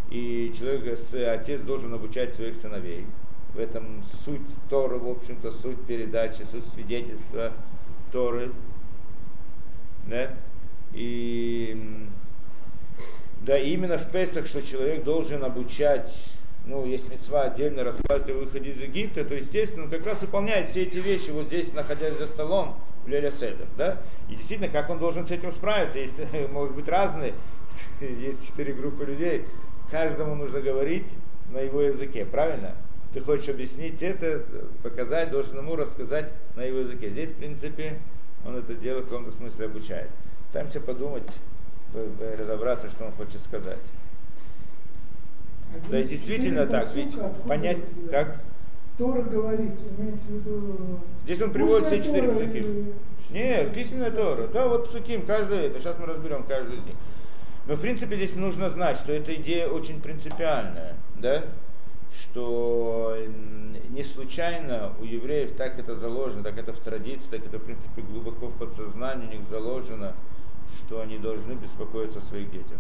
[0.10, 3.06] И человек, с- отец должен обучать своих сыновей.
[3.54, 7.52] В этом суть Торы, в общем-то, суть передачи, суть свидетельства
[8.12, 8.52] Торы.
[10.08, 10.32] Да?
[10.94, 11.78] И
[13.42, 16.14] да, именно в Песах, что человек должен обучать,
[16.66, 20.70] ну, есть мецва отдельно рассказывать о выходе из Египта, то, естественно, он как раз выполняет
[20.70, 24.00] все эти вещи вот здесь, находясь за столом в Леля Седер, да?
[24.30, 26.20] И действительно, как он должен с этим справиться, есть,
[26.52, 27.34] может быть, разные,
[28.00, 29.46] есть четыре группы людей,
[29.90, 31.12] каждому нужно говорить
[31.52, 32.76] на его языке, правильно?
[33.12, 34.44] Ты хочешь объяснить это,
[34.84, 37.10] показать, должен ему рассказать на его языке.
[37.10, 38.00] Здесь, в принципе,
[38.46, 40.10] он это делает в каком-то смысле обучает.
[40.48, 41.30] Пытаемся подумать,
[42.38, 43.80] разобраться, что он хочет сказать.
[45.74, 47.16] А Да, и действительно так, ведь
[47.48, 47.80] понять,
[48.10, 48.42] как
[48.98, 51.00] Тора говорит, имеется в виду...
[51.24, 52.58] Здесь он приводит все четыре Тора псуки.
[52.58, 52.94] или-
[53.32, 54.48] Не, письменная Тора.
[54.48, 55.80] Да, вот псуким, каждый это.
[55.80, 56.96] Сейчас мы разберем каждый них.
[57.68, 61.44] Но в принципе здесь нужно знать, что эта идея очень принципиальная, да?
[62.14, 63.16] что
[63.90, 68.02] не случайно у евреев так это заложено, так это в традиции, так это в принципе
[68.02, 70.14] глубоко в подсознании у них заложено,
[70.80, 72.78] что они должны беспокоиться о своих детях.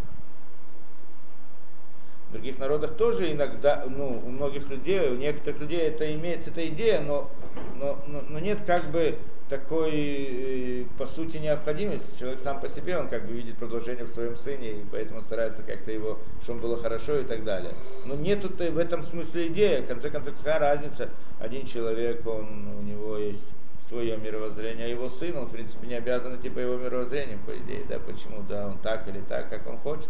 [2.29, 6.65] В других народах тоже иногда, ну, у многих людей, у некоторых людей это имеется эта
[6.69, 7.29] идея, но,
[7.77, 9.17] но, но, но нет как бы
[9.49, 12.17] такой, э, по сути, необходимости.
[12.17, 15.61] Человек сам по себе, он как бы видит продолжение в своем сыне, и поэтому старается
[15.61, 17.71] как-то его, чтобы было хорошо и так далее.
[18.05, 19.81] Но нету в этом смысле идеи.
[19.81, 21.09] В конце концов, какая разница?
[21.37, 23.43] Один человек, он, у него есть
[23.91, 27.51] свое мировоззрение, а его сын, он, в принципе, не обязан идти по его мировоззрению, по
[27.51, 30.07] идее, да, почему, да, он так или так, как он хочет.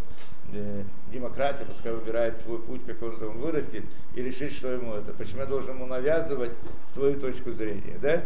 [0.53, 5.13] Э, Демократия, пускай выбирает свой путь, как он, он вырастет, и решит, что ему это.
[5.13, 6.51] Почему я должен ему навязывать
[6.85, 8.21] свою точку зрения, да?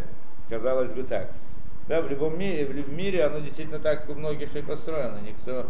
[0.49, 1.31] Казалось бы так.
[1.87, 5.21] Да, в любом мире, в мире оно действительно так у многих и построено.
[5.21, 5.67] Никто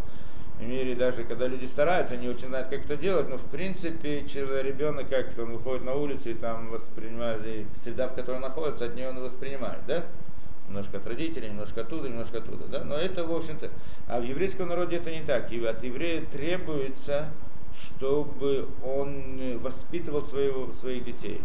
[0.59, 4.25] в мире, даже когда люди стараются, они очень знают, как это делать, но в принципе
[4.25, 8.41] человек, ребенок, как он выходит на улицу и там воспринимает, и среда, в которой он
[8.41, 10.05] находится, от нее он воспринимает, да?
[10.67, 12.83] Немножко от родителей, немножко оттуда, немножко оттуда, да?
[12.83, 13.69] Но это, в общем-то,
[14.07, 15.51] а в еврейском народе это не так.
[15.51, 17.29] И от еврея требуется,
[17.77, 21.41] чтобы он воспитывал своего, своих детей.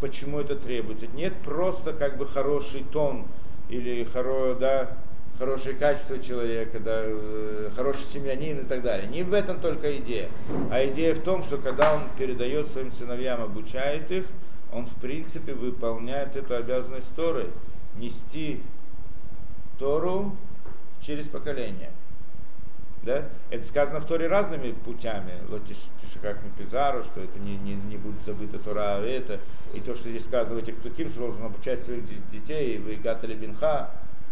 [0.00, 1.06] Почему это требуется?
[1.08, 3.26] Нет просто как бы хороший тон
[3.68, 4.96] или хоро, да,
[5.40, 9.08] хорошее качество человека, да, э, хороший семьянин и так далее.
[9.08, 10.28] Не в этом только идея.
[10.70, 14.26] А идея в том, что когда он передает своим сыновьям, обучает их,
[14.70, 17.46] он в принципе выполняет эту обязанность Торы,
[17.96, 18.60] нести
[19.78, 20.36] Тору
[21.00, 21.90] через поколение.
[23.02, 23.24] Да?
[23.48, 25.32] Это сказано в Торе разными путями.
[25.48, 29.40] Лотишаках Пизару, что это не, не, не будет забыто Тора, а это.
[29.72, 33.32] И то, что здесь сказано в этих псуким, что должен обучать своих детей, вы Гатали
[33.32, 33.90] Бинха,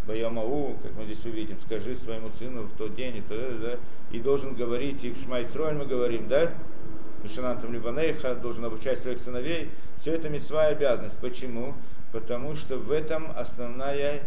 [0.09, 3.77] Байомау, как мы здесь увидим, скажи своему сыну в тот день, и, то, да,
[4.11, 6.51] и должен говорить, и в Шмайсроль мы говорим, да,
[7.23, 9.69] Мишанантам Либанейха, должен обучать своих сыновей.
[10.01, 11.17] Все это мецва обязанность.
[11.19, 11.75] Почему?
[12.11, 14.23] Потому что в этом основная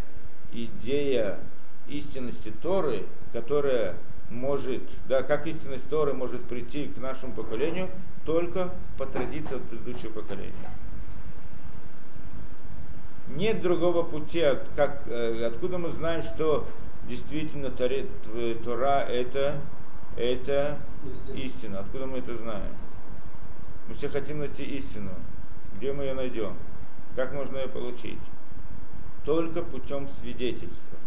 [0.52, 1.40] идея
[1.88, 3.02] истинности Торы,
[3.32, 3.96] которая
[4.30, 7.88] может, да, как истинность Торы может прийти к нашему поколению,
[8.24, 10.70] только по традиции от предыдущего поколения.
[13.36, 14.44] Нет другого пути,
[14.76, 15.02] как,
[15.46, 16.66] откуда мы знаем, что
[17.08, 19.56] действительно Тора это,
[20.16, 20.78] это
[21.10, 21.38] истина.
[21.38, 21.80] истина.
[21.80, 22.74] Откуда мы это знаем?
[23.88, 25.10] Мы все хотим найти истину.
[25.76, 26.54] Где мы ее найдем?
[27.16, 28.18] Как можно ее получить?
[29.24, 30.98] Только путем свидетельства.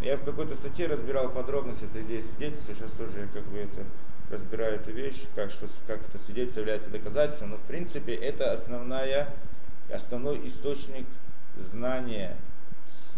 [0.00, 3.84] Я в какой-то статье разбирал подробности этой идеи свидетельства, сейчас тоже я как бы это
[4.30, 9.28] разбираю эту вещь, как, что, как это свидетельство является доказательством, но в принципе это основная,
[9.92, 11.06] основной источник
[11.56, 12.36] знания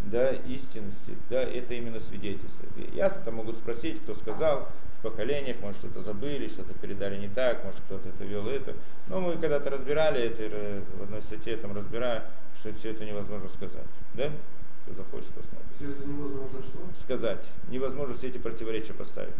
[0.05, 2.65] да, истинности, да, это именно свидетельство.
[2.93, 4.69] Ясно, там могут спросить, кто сказал,
[4.99, 8.73] в поколениях, может что-то забыли, что-то передали не так, может кто-то это вел это.
[9.07, 12.23] Но мы когда-то разбирали это, в одной статье там разбираю,
[12.59, 13.87] что все это невозможно сказать.
[14.13, 14.29] Да?
[14.83, 15.67] Кто захочет, посмотрит.
[15.75, 16.99] Все это невозможно что?
[16.99, 17.45] Сказать.
[17.69, 19.33] Невозможно все эти противоречия поставить.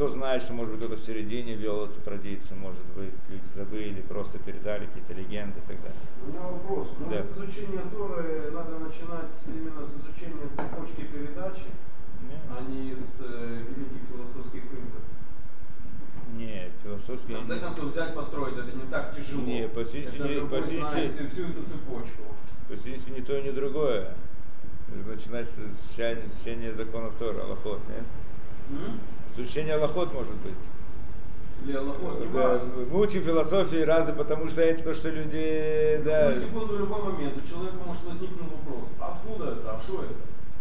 [0.00, 4.00] Кто знает, что, может быть, кто-то в середине вел эту традицию, может быть, люди забыли,
[4.08, 6.00] просто передали какие-то легенды и так далее.
[6.24, 6.88] У меня вопрос.
[6.98, 7.32] Может, Да.
[7.44, 11.66] изучение Торы надо начинать именно с изучения цепочки передачи,
[12.48, 15.02] а не с э, великих философских принципов?
[16.34, 17.34] Нет, В философский...
[17.34, 19.42] конце концов, взять, построить, это не так тяжело.
[19.42, 22.22] Не, по не- любой по сути- знает всю- эту цепочку.
[22.68, 24.14] То есть если не то, ни другое.
[24.88, 28.04] Нужно начинать с изучения, изучения законов Тора, Аллахот, нет?
[28.70, 28.98] М?
[29.34, 30.54] С изучения Аллахот может быть.
[31.64, 32.60] Или Аллахот, не Да,
[32.90, 36.30] мы учим философии разы, потому что это то, что люди, да.
[36.30, 40.14] Ну, секунду, в любой момент у человека может возникнуть вопрос, откуда это, а что это?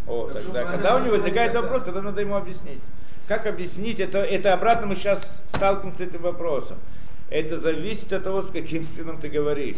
[0.08, 1.62] О, Так тогда, что когда у него возникает да.
[1.62, 2.82] вопрос, тогда надо ему объяснить.
[3.28, 4.00] Как объяснить?
[4.00, 6.78] Это, это обратно мы сейчас сталкиваемся с этим вопросом.
[7.30, 9.78] Это зависит от того, с каким сыном ты говоришь,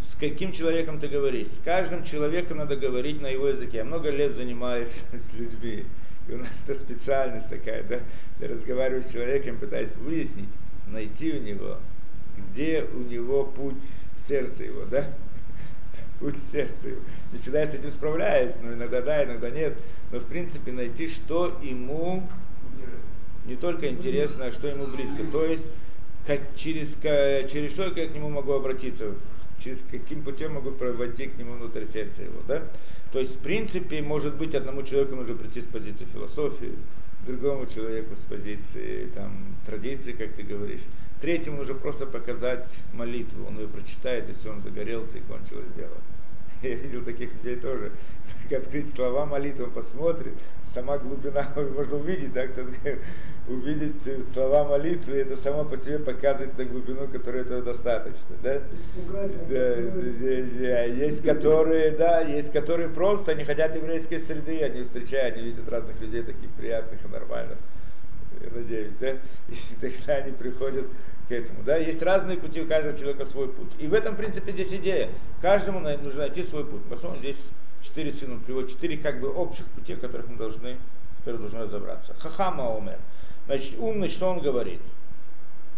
[0.00, 1.48] с каким человеком ты говоришь.
[1.48, 3.78] С каждым человеком надо говорить на его языке.
[3.78, 5.84] Я много лет занимаюсь с людьми.
[6.26, 7.98] И у нас это специальность такая, да?
[8.40, 10.48] Разговариваю с человеком, пытаюсь выяснить,
[10.88, 11.78] найти у него,
[12.36, 13.84] где у него путь
[14.16, 15.06] в сердце его, да?
[16.20, 17.00] Путь в сердце его.
[17.32, 19.74] Не всегда я с этим справляюсь, но иногда да, иногда нет.
[20.12, 22.28] Но в принципе найти, что ему
[23.46, 25.24] не только интересно, а что ему близко.
[25.30, 25.62] То есть
[26.26, 26.96] как, через,
[27.50, 29.12] через что я к нему могу обратиться,
[29.58, 32.40] через каким путем могу войти к нему внутрь сердца его.
[32.46, 32.62] Да?
[33.12, 36.72] То есть, в принципе, может быть, одному человеку нужно прийти с позиции философии,
[37.26, 39.32] другому человеку с позиции там,
[39.66, 40.80] традиции, как ты говоришь.
[41.20, 45.96] Третьему нужно просто показать молитву, он ее прочитает, и все, он загорелся, и кончилось дело.
[46.62, 47.92] Я видел таких людей тоже.
[48.48, 50.34] Так открыть слова молитвы, посмотрит,
[50.64, 52.62] сама глубина, можно увидеть, да, кто
[53.48, 58.60] увидеть э, слова молитвы, это само по себе показывает на глубину, которой этого достаточно, да?
[59.48, 65.68] Да, есть которые, да, есть которые просто, они хотят еврейской среды, они встречают, они видят
[65.68, 67.58] разных людей таких приятных и нормальных,
[68.40, 69.10] я надеюсь, да?
[69.48, 70.86] И тогда они приходят
[71.28, 71.62] к этому.
[71.64, 71.76] Да?
[71.76, 73.70] Есть разные пути, у каждого человека свой путь.
[73.78, 75.10] И в этом, в принципе, здесь идея.
[75.40, 76.84] Каждому нужно найти свой путь.
[76.84, 77.38] Посмотрим, здесь
[77.82, 80.76] четыре сына, приводит четыре как бы общих путей, которых мы должны,
[81.18, 82.14] которые должны разобраться.
[82.18, 82.98] Хахама Омер.
[83.46, 84.80] Значит, умный, что он говорит?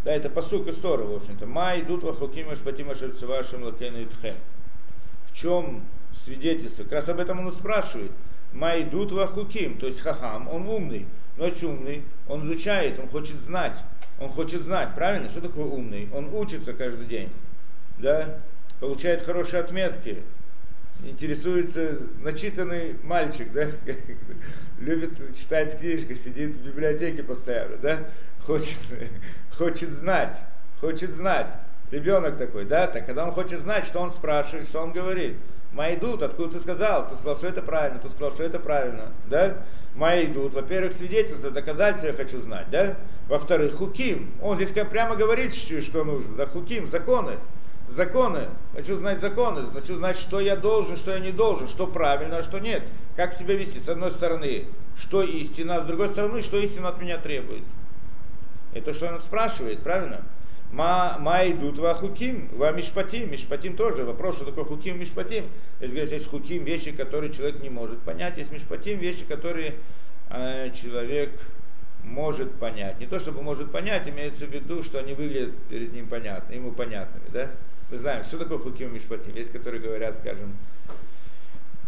[0.05, 1.47] Да, это посук истории, в общем-то.
[1.47, 4.37] Ма идут во хукима шпатима шерцевашим лакена итхем.
[5.31, 5.83] В чем
[6.15, 6.85] свидетельство?
[6.85, 8.13] Как раз об этом он и спрашивает.
[8.53, 11.07] Ма идут во хуким, то есть хахам, он умный.
[11.37, 13.79] Ночь умный, он изучает, он хочет знать.
[14.21, 15.29] Он хочет знать, правильно?
[15.29, 16.09] Что такое умный?
[16.12, 17.31] Он учится каждый день.
[17.99, 18.41] Да?
[18.81, 20.23] Получает хорошие отметки.
[21.05, 23.66] Интересуется начитанный мальчик, да?
[24.81, 27.99] Любит читать книжки, сидит в библиотеке постоянно, да?
[28.45, 28.79] Хочет,
[29.57, 30.37] хочет знать,
[30.81, 31.55] хочет знать.
[31.93, 32.89] Ребенок такой, да?
[32.89, 35.37] Так когда он хочет знать, что он спрашивает, что он говорит.
[35.73, 37.09] Майдут, откуда ты сказал?
[37.09, 39.59] Ты сказал, что это правильно, ты сказал, что это правильно, да?
[39.99, 42.95] Мои идут, во-первых, свидетельство, доказательства я хочу знать, да?
[43.27, 44.31] Во-вторых, хуким.
[44.41, 47.33] Он здесь прямо говорит, что нужно, да, хуким, законы.
[47.89, 48.45] Законы.
[48.77, 52.43] Хочу знать законы, хочу знать, что я должен, что я не должен, что правильно, а
[52.45, 52.85] что нет.
[53.17, 57.01] Как себя вести, с одной стороны, что истина, а с другой стороны, что истина от
[57.01, 57.65] меня требует.
[58.75, 60.23] Это что он спрашивает, правильно?
[60.71, 63.31] Ма, ма идут во хуким, во мишпатим.
[63.31, 65.47] Мишпатим тоже вопрос, что такое хуким, мишпатим.
[65.81, 68.37] Если говорить, есть хуким, вещи, которые человек не может понять.
[68.37, 69.77] Есть мишпатим, вещи, которые
[70.31, 71.31] э, человек
[72.05, 73.01] может понять.
[73.01, 76.73] Не то, чтобы может понять, имеется в виду, что они выглядят перед ним понятно, ему
[76.73, 77.25] понятными.
[77.33, 77.51] Да?
[77.91, 79.35] Мы знаем, что такое хуким мишпатим.
[79.35, 80.55] Есть, которые говорят, скажем,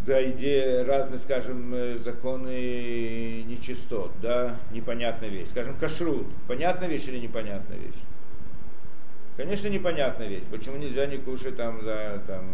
[0.06, 5.48] да, идея разные, скажем, э, законы нечистот, да, непонятная вещь.
[5.50, 8.00] Скажем, кашрут, понятная вещь или непонятная вещь?
[9.36, 10.44] Конечно, непонятная вещь.
[10.50, 12.44] Почему нельзя не кушать там, да, там...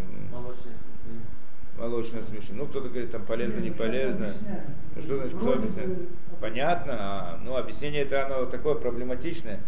[1.79, 2.55] Молочное смешно.
[2.57, 4.33] Ну, кто-то говорит, там полезно, не полезно.
[4.95, 5.91] Ну, что значит, кто объясняет?
[6.41, 9.61] Понятно, а, ну, объяснение это оно такое проблематичное.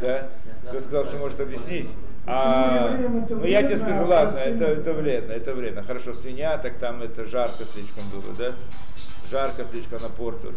[0.00, 0.28] Да?
[0.68, 1.88] Кто сказал, что может объяснить?
[2.28, 2.98] А,
[3.30, 5.84] ну я тебе скажу, ладно, это, это вредно, это вредно.
[5.84, 8.52] Хорошо, свинья, так там это жарко слишком было, да?
[9.30, 10.56] Жарко слишком напортилось.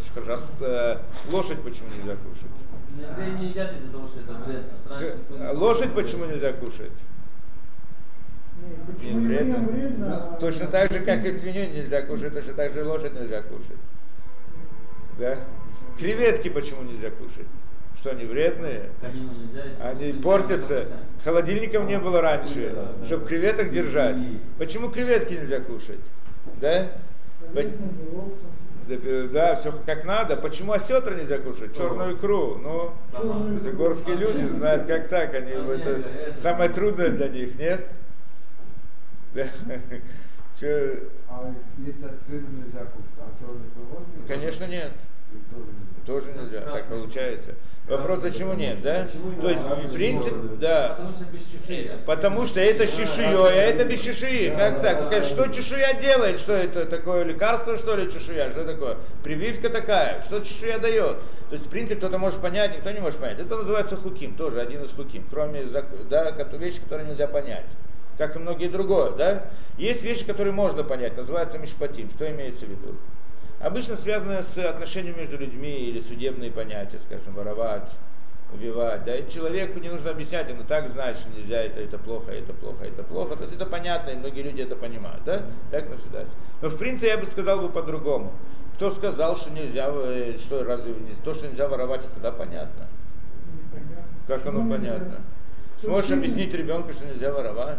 [0.60, 0.98] Э,
[1.30, 2.50] лошадь почему нельзя кушать?
[3.38, 5.48] Не едят из-за того, что это вредно.
[5.48, 6.92] А лошадь почему нельзя кушать?
[9.02, 9.58] Не, вредно.
[9.58, 10.36] вредно.
[10.40, 13.78] Точно так же, как и свинью нельзя кушать, точно так же лошадь нельзя кушать.
[15.18, 15.36] Да?
[15.98, 17.46] Креветки почему нельзя кушать?
[17.96, 18.90] Что они вредные?
[19.82, 20.86] Они портятся.
[21.24, 22.74] Холодильников не было раньше,
[23.04, 24.16] чтобы креветок держать.
[24.58, 26.00] Почему креветки нельзя кушать?
[26.60, 26.88] Да?
[29.32, 30.36] Да, все как надо.
[30.36, 31.76] Почему осетра нельзя кушать?
[31.76, 32.56] Черную икру.
[32.56, 32.92] Ну,
[33.72, 35.34] горские люди знают, как так.
[35.34, 37.86] Они, это самое трудное для них, нет?
[39.34, 39.46] Да.
[40.62, 44.92] А если аскрину нельзя кушать, а черный икру Конечно нет.
[45.50, 45.89] Тоже нельзя,
[46.72, 47.54] так получается.
[47.88, 49.08] Вопрос, почему нет, да?
[49.40, 50.96] То есть, в принципе, да.
[50.96, 51.90] Потому что без чешуи.
[52.06, 54.50] Потому что это с чешуей, а это без чешуи.
[54.56, 55.24] Как так?
[55.24, 56.38] Что чешуя делает?
[56.38, 58.50] Что это такое лекарство, что ли, чешуя?
[58.50, 58.96] Что такое?
[59.24, 60.22] Прививка такая.
[60.22, 61.16] Что чешуя дает?
[61.48, 63.40] То есть, в принципе, кто-то может понять, никто не может понять.
[63.40, 65.24] Это называется хуким, тоже один из хуким.
[65.28, 65.64] Кроме
[66.08, 67.66] да, вещи, которые нельзя понять.
[68.18, 69.46] Как и многие другое, да?
[69.78, 72.08] Есть вещи, которые можно понять, называется мишпатим.
[72.10, 72.94] Что имеется в виду?
[73.60, 77.90] Обычно связано с отношением между людьми или судебные понятия, скажем, воровать,
[78.54, 79.04] убивать.
[79.04, 82.54] Да, и человеку не нужно объяснять, ему так знать, что нельзя, это, это плохо, это
[82.54, 83.36] плохо, это плохо.
[83.36, 85.42] То есть это понятно, и многие люди это понимают, да?
[85.70, 86.34] Так наблюдается.
[86.62, 88.32] Но в принципе я бы сказал бы по-другому.
[88.76, 92.86] Кто сказал, что нельзя, э, что разве то, что нельзя воровать, это тогда понятно.
[93.52, 94.04] Непонятно.
[94.26, 95.04] Как оно Почему понятно?
[95.04, 95.20] нельзя?
[95.82, 97.78] Сможешь объяснить ребенку, что нельзя воровать?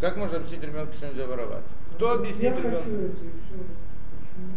[0.00, 1.62] Как можно объяснить ребенку, что нельзя воровать?
[2.02, 3.16] Кто объяснит Я хочу ребенку?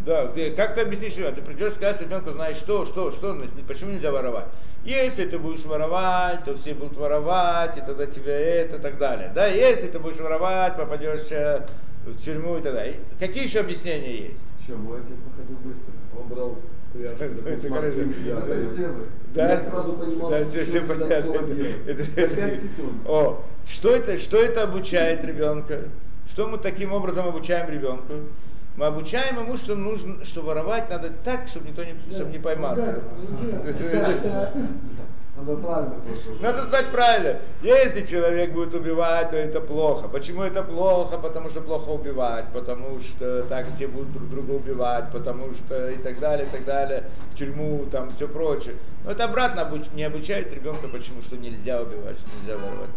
[0.04, 1.36] Да, ты, как ты объяснишь ребенку?
[1.36, 4.48] Ты придешь сказать ребенку, знаешь, что, что, что, почему нельзя воровать?
[4.84, 9.30] Если ты будешь воровать, то все будут воровать, и тогда тебе это и так далее.
[9.32, 11.64] Да, если ты будешь воровать, попадешь э,
[12.04, 12.96] в тюрьму и так далее.
[13.20, 14.44] Какие еще объяснения есть?
[14.64, 15.92] Что, мой отец находил быстро.
[16.18, 16.56] Он брал.
[19.34, 19.60] Да?
[19.60, 21.34] Сразу понимал, Да, что все, все понятно.
[23.06, 25.82] О, что это, что это обучает ребенка?
[26.36, 28.12] Что мы таким образом обучаем ребенку?
[28.76, 33.00] Мы обучаем ему, что нужно, что воровать надо так, чтобы никто не, чтобы не пойматься.
[33.94, 34.52] Да,
[35.38, 36.42] Надо правильно просто.
[36.42, 37.38] Надо знать правильно.
[37.62, 40.08] Если человек будет убивать, то это плохо.
[40.08, 41.16] Почему это плохо?
[41.16, 45.96] Потому что плохо убивать, потому что так все будут друг друга убивать, потому что и
[45.96, 48.74] так далее, и так далее, в тюрьму, там все прочее.
[49.06, 52.90] Но это обратно обуч- не обучает ребенка, почему, что нельзя убивать, что нельзя воровать.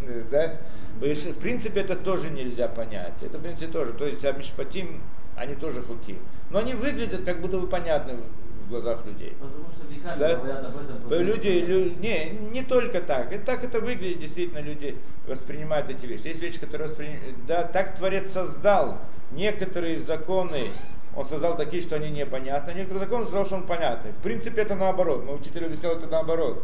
[0.30, 0.54] Да?
[0.98, 3.14] В принципе, это тоже нельзя понять.
[3.22, 3.92] Это, в принципе, тоже.
[3.92, 5.00] То есть, Амишпатим,
[5.36, 6.16] они тоже хуки.
[6.50, 9.34] Но они выглядят как будто бы понятны в- глазах людей.
[9.40, 10.36] Потому что веками Да?
[10.36, 11.08] говорят об этом.
[11.08, 13.32] То Люди, лю- не, не только так.
[13.32, 16.28] И так это выглядит, действительно, люди воспринимают эти вещи.
[16.28, 17.46] Есть вещи, которые воспринимают.
[17.48, 18.98] Да, так Творец создал
[19.32, 20.68] некоторые законы,
[21.16, 24.12] он создал такие, что они непонятны, некоторые законы создал, что он понятный.
[24.12, 25.24] В принципе, это наоборот.
[25.24, 26.62] Мой учитель объяснял это наоборот.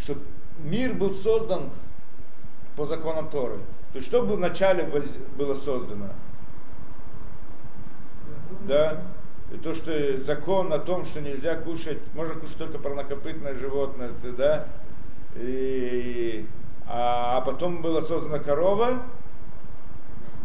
[0.00, 0.14] Что
[0.62, 1.70] мир был создан
[2.78, 3.56] по законам Торы.
[3.92, 6.10] То есть, что бы вначале воз- было создано?
[8.60, 9.02] Да?
[9.52, 14.66] И то, что закон о том, что нельзя кушать, можно кушать только парнокопытное животное, да?
[15.34, 16.46] И,
[16.86, 19.02] а, а потом была создана корова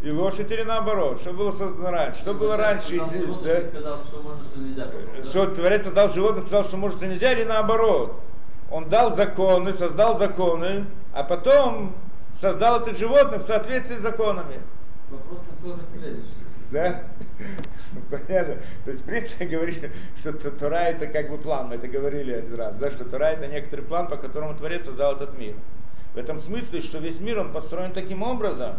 [0.02, 2.18] и лошадь или наоборот, что было создано раньше?
[2.20, 2.96] Что было раньше?
[2.96, 3.68] И- животных да?
[3.68, 4.86] сказал, что можно, что нельзя.
[4.86, 5.24] Да?
[5.24, 8.16] Что Творец создал животных, сказал, что может и нельзя, или наоборот.
[8.70, 11.94] Он дал законы, создал законы, а потом
[12.38, 14.60] создал это животное в соответствии с законами.
[15.10, 16.24] Вопрос, ты веришь.
[16.70, 17.02] Да?
[18.10, 18.56] Понятно.
[18.84, 22.32] То есть, в принципе, говорили, что Т- Тора это как бы план, мы это говорили
[22.32, 25.54] один раз, да, что Тора это некоторый план, по которому Творец создал этот мир.
[26.14, 28.78] В этом смысле, что весь мир, он построен таким образом,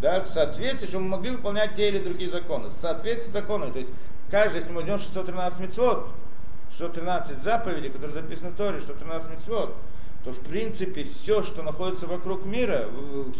[0.00, 3.72] да, в соответствии, чтобы мы могли выполнять те или другие законы, в соответствии с законами.
[3.72, 3.90] То есть,
[4.30, 6.08] каждый, если мы возьмем 613 мецвод,
[6.70, 9.74] 613 заповедей, которые записаны в Торе, 613 мецвод,
[10.26, 12.88] то в принципе все, что находится вокруг мира,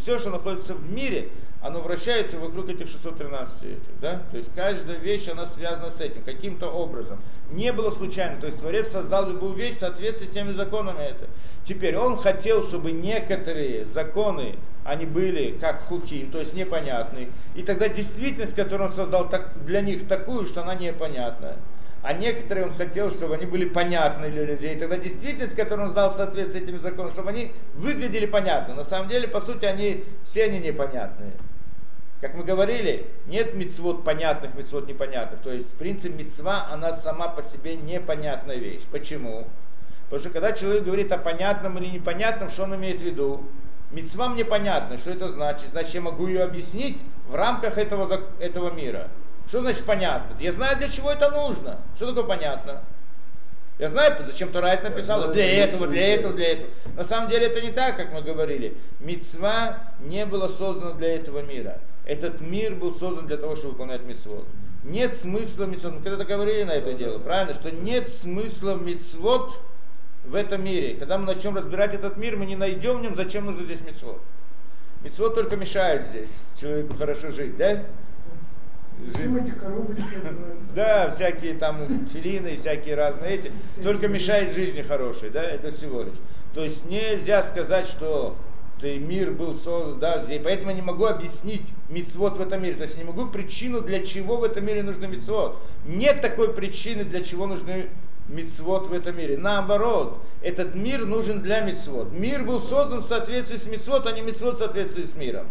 [0.00, 1.30] все, что находится в мире,
[1.60, 4.22] оно вращается вокруг этих 613 этих, да?
[4.30, 7.18] То есть каждая вещь, она связана с этим, каким-то образом.
[7.50, 11.26] Не было случайно, то есть Творец создал любую вещь в соответствии с теми законами это.
[11.64, 17.30] Теперь он хотел, чтобы некоторые законы, они были как хуки, то есть непонятны.
[17.56, 21.56] И тогда действительность, которую он создал так, для них такую, что она непонятна.
[22.06, 24.76] А некоторые он хотел, чтобы они были понятны для людей.
[24.76, 28.76] И тогда действительность, которую он сдал в соответствии с этими законами, чтобы они выглядели понятно.
[28.76, 31.32] На самом деле, по сути, они все они непонятные.
[32.20, 35.40] Как мы говорили, нет мецвод понятных, мецвод непонятных.
[35.40, 38.82] То есть, в принципе, мецва, она сама по себе непонятная вещь.
[38.92, 39.48] Почему?
[40.04, 43.42] Потому что когда человек говорит о понятном или непонятном, что он имеет в виду?
[43.90, 45.70] Мецва мне понятно, что это значит.
[45.70, 49.08] Значит, я могу ее объяснить в рамках этого, этого мира.
[49.48, 50.36] Что значит понятно?
[50.40, 51.78] Я знаю, для чего это нужно.
[51.96, 52.82] Что такое понятно?
[53.78, 55.32] Я знаю, зачем Тора это написала.
[55.32, 56.20] Для этого, для это.
[56.20, 56.70] этого, для этого.
[56.96, 58.74] На самом деле это не так, как мы говорили.
[59.00, 61.78] Мецва не была создана для этого мира.
[62.06, 64.46] Этот мир был создан для того, чтобы выполнять мецвод.
[64.82, 65.94] Нет смысла мецвод.
[65.94, 67.52] Мы когда-то говорили на это дело, правильно?
[67.52, 69.60] Что нет смысла мецвод
[70.24, 70.94] в этом мире.
[70.94, 74.20] Когда мы начнем разбирать этот мир, мы не найдем в нем, зачем нужно здесь мецвод.
[75.02, 77.82] Мецвод только мешает здесь человеку хорошо жить, да?
[80.74, 83.52] Да, всякие там филины, всякие разные эти.
[83.82, 86.18] Только мешает жизни хорошей, да, это всего лишь.
[86.54, 88.36] То есть нельзя сказать, что
[88.80, 92.74] ты, мир был создан, да, и поэтому я не могу объяснить мицвод в этом мире.
[92.74, 95.58] То есть я не могу причину, для чего в этом мире нужны мицвод.
[95.86, 97.88] Нет такой причины, для чего нужны
[98.28, 99.38] мицвод в этом мире.
[99.38, 102.12] Наоборот, этот мир нужен для мицвод.
[102.12, 105.46] Мир был создан в соответствии с мицвод, а не мицвод в соответствии с миром.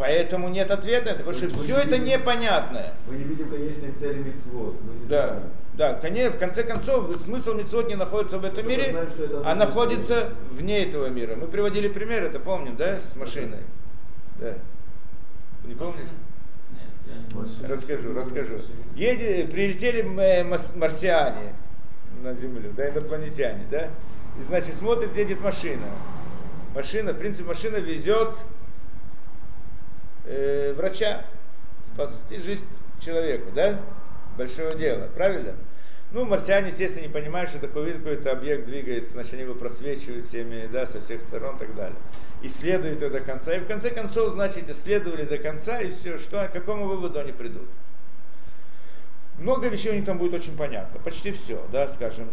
[0.00, 2.94] Поэтому нет ответа, потому что все мы это видим- непонятное.
[3.06, 5.42] Мы не видим конечной цели не Да, знаем.
[5.74, 9.42] да, конечно, в конце концов, смысл митцвот не находится в этом Мы мире, знаем, это
[9.44, 11.36] а находится вне этого мира.
[11.36, 13.58] Мы приводили пример, это помним, да, с машиной?
[14.38, 14.54] Да.
[15.64, 16.08] Не помнишь?
[16.72, 17.68] Нет, я не.
[17.68, 18.54] Расскажу, расскажу.
[18.96, 21.52] Еди, прилетели э, марсиане
[22.22, 23.88] на Землю, да, инопланетяне, да,
[24.40, 25.84] и, значит, смотрит, едет машина.
[26.74, 28.30] Машина, в принципе, машина везет
[30.24, 31.24] э, врача,
[31.86, 32.64] спасти жизнь
[33.00, 33.80] человеку, да?
[34.36, 35.54] Большого дела, правильно?
[36.12, 40.24] Ну, марсиане, естественно, не понимают, что такой вид какой-то объект двигается, значит, они его просвечивают
[40.24, 41.96] всеми, да, со всех сторон и так далее.
[42.42, 43.54] Исследуют его до конца.
[43.54, 47.30] И в конце концов, значит, исследовали до конца, и все, что, к какому выводу они
[47.30, 47.68] придут.
[49.38, 52.28] Много вещей у них там будет очень понятно, почти все, да, скажем,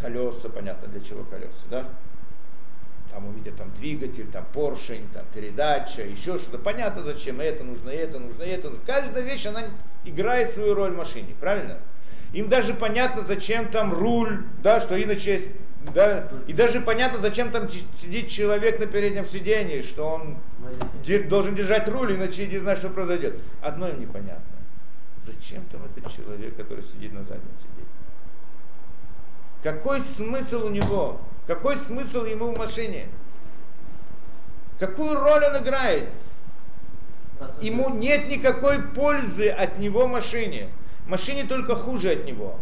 [0.00, 1.88] колеса, понятно, для чего колеса, да,
[3.16, 6.58] там увидят там двигатель, там поршень, там передача, еще что-то.
[6.58, 8.84] Понятно, зачем это нужно, это нужно, это нужно.
[8.84, 9.62] Каждая вещь, она
[10.04, 11.78] играет свою роль в машине, правильно?
[12.34, 15.48] Им даже понятно, зачем там руль, да, что иначе,
[15.94, 20.36] да, и даже понятно, зачем там сидит человек на переднем сидении, что он
[21.02, 23.38] Дер- должен держать руль, иначе не знаю, что произойдет.
[23.62, 24.44] Одно им непонятно.
[25.16, 27.88] Зачем там этот человек, который сидит на заднем сиденье?
[29.62, 31.18] Какой смысл у него?
[31.46, 33.08] Какой смысл ему в машине?
[34.78, 36.08] Какую роль он играет?
[37.60, 40.68] Ему нет никакой пользы от него машине.
[41.06, 42.58] Машине только хуже от него.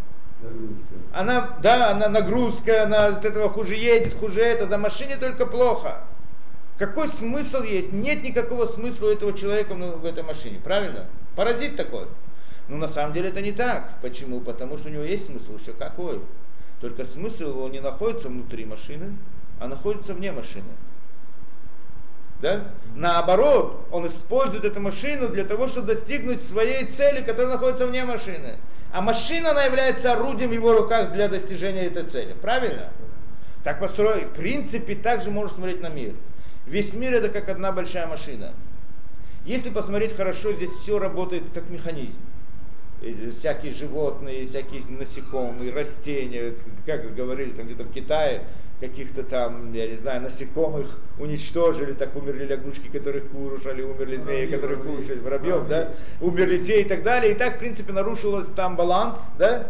[1.12, 6.03] Она, да, она нагрузка, она от этого хуже едет, хуже это, да, машине только плохо.
[6.76, 7.93] Какой смысл есть?
[7.93, 11.07] Нет никакого смысла у этого человека ну, в этой машине, правильно?
[11.37, 12.09] Паразит такой.
[12.68, 13.91] Но на самом деле это не так.
[14.03, 14.41] Почему?
[14.41, 16.20] Потому что у него есть смысл еще какой.
[16.85, 19.16] Только смысл его не находится внутри машины,
[19.59, 20.68] а находится вне машины.
[22.43, 22.66] Да?
[22.95, 28.59] Наоборот, он использует эту машину для того, чтобы достигнуть своей цели, которая находится вне машины.
[28.93, 32.35] А машина, она является орудием в его руках для достижения этой цели.
[32.35, 32.91] Правильно?
[33.62, 34.28] Так построен.
[34.28, 36.12] В принципе, так же можно смотреть на мир.
[36.66, 38.53] Весь мир это как одна большая машина.
[39.47, 42.18] Если посмотреть хорошо, здесь все работает как механизм.
[43.38, 46.55] Всякие животные, всякие насекомые, растения,
[46.86, 48.44] как говорили там где-то в Китае,
[48.80, 54.82] каких-то там, я не знаю, насекомых уничтожили, так умерли лягушки, которых кушали, умерли змеи, которых
[54.82, 57.32] кушали, воробьев, да, умерли те и так далее.
[57.32, 59.68] И так, в принципе, нарушилось там баланс, да,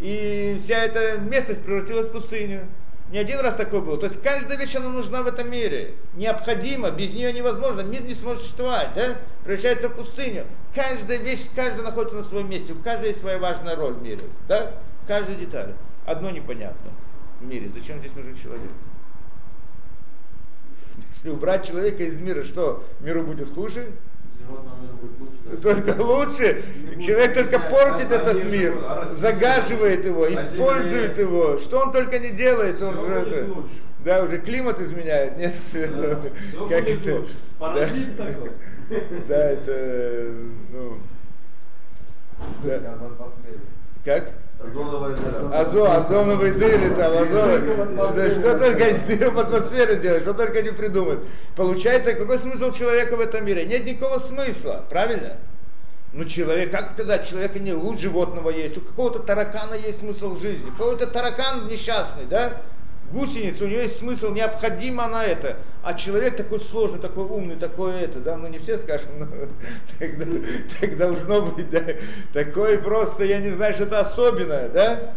[0.00, 2.66] и вся эта местность превратилась в пустыню.
[3.10, 3.98] Не один раз такое было.
[3.98, 5.94] То есть каждая вещь, она нужна в этом мире.
[6.14, 7.80] Необходима, без нее невозможно.
[7.80, 9.16] Мир не сможет существовать, да?
[9.42, 10.46] Превращается в пустыню.
[10.74, 12.72] Каждая вещь, каждая находится на своем месте.
[12.72, 14.74] У каждой есть своя важная роль в мире, да?
[15.08, 15.74] Каждая деталь.
[16.06, 16.92] Одно непонятно
[17.40, 17.68] в мире.
[17.74, 18.70] Зачем здесь нужен человек?
[21.08, 23.90] Если убрать человека из мира, что, миру будет хуже?
[24.38, 25.19] Животного мира будет?
[25.62, 26.62] Только лучше.
[27.00, 28.76] Человек только портит этот мир,
[29.10, 31.56] загаживает его, использует его.
[31.56, 33.46] Что он только не делает, он уже это,
[34.04, 35.54] да, уже климат изменяет, нет?
[36.68, 37.24] Как это?
[37.58, 38.50] Паразит такой.
[39.28, 40.32] Да, это,
[40.72, 40.98] ну.
[44.04, 44.32] Как?
[44.62, 45.60] Озоновая дыра.
[45.60, 48.14] Озо, озоновые дыры там, озоновые.
[48.14, 51.24] Да Что только дыры в атмосфере сделать, что только не придумают.
[51.56, 53.64] Получается, какой смысл человека в этом мире?
[53.64, 55.36] Нет никакого смысла, правильно?
[56.12, 60.68] Ну человек, как сказать, человека не лучше животного есть, у какого-то таракана есть смысл жизни,
[60.76, 62.60] какой-то таракан несчастный, да?
[63.12, 65.56] Гусеница, у нее есть смысл, необходимо она это.
[65.82, 69.26] А человек такой сложный, такой умный, такой это, да, ну не все скажем, но
[69.98, 70.26] тогда,
[70.80, 71.82] так должно быть, да.
[72.32, 75.14] Такой просто, я не знаю, что-то особенное, да?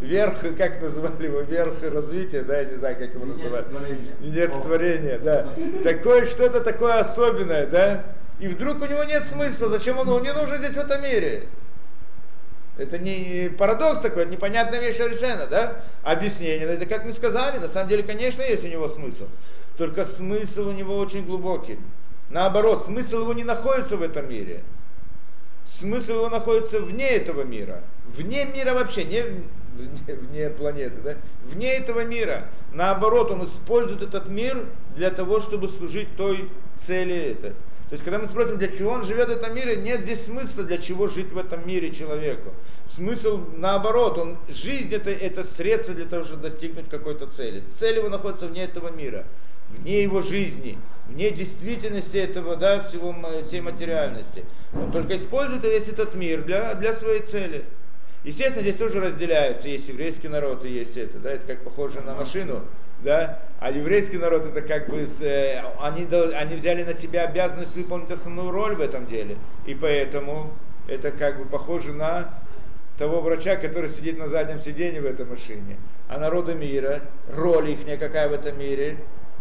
[0.00, 3.68] Верх, как называли его, верх развития, да, я не знаю, как его называют.
[4.20, 5.48] Нет творения, да.
[5.84, 8.04] Такое что-то такое особенное, да?
[8.40, 11.44] И вдруг у него нет смысла, зачем он, он не нужен здесь в этом мире.
[12.78, 15.80] Это не парадокс такой, это непонятная вещь совершенно, да?
[16.02, 19.24] Объяснение, это как мы сказали, на самом деле, конечно, есть у него смысл.
[19.78, 21.78] Только смысл у него очень глубокий.
[22.28, 24.62] Наоборот, смысл его не находится в этом мире.
[25.64, 27.82] Смысл его находится вне этого мира.
[28.06, 31.14] Вне мира вообще, не вне, вне планеты, да?
[31.44, 32.48] Вне этого мира.
[32.72, 34.64] Наоборот, он использует этот мир
[34.94, 37.54] для того, чтобы служить той цели это.
[37.88, 40.64] То есть, когда мы спросим, для чего он живет в этом мире, нет здесь смысла,
[40.64, 42.52] для чего жить в этом мире человеку.
[42.96, 47.62] Смысл наоборот, он, жизнь это, это средство для того, чтобы достигнуть какой-то цели.
[47.70, 49.24] Цель его находится вне этого мира,
[49.70, 50.78] вне его жизни,
[51.08, 53.14] вне действительности этого, да, всего,
[53.46, 54.44] всей материальности.
[54.74, 57.64] Он только использует весь этот мир для, для своей цели.
[58.24, 62.16] Естественно, здесь тоже разделяется, есть еврейский народ и есть это, да, это как похоже на
[62.16, 62.62] машину,
[63.04, 68.12] да, а еврейский народ это как бы, э, они, они взяли на себя обязанность выполнить
[68.12, 70.52] основную роль в этом деле, и поэтому
[70.86, 72.32] это как бы похоже на
[72.96, 75.78] того врача, который сидит на заднем сиденье в этой машине.
[76.08, 78.98] А народы мира, роль их какая в этом мире,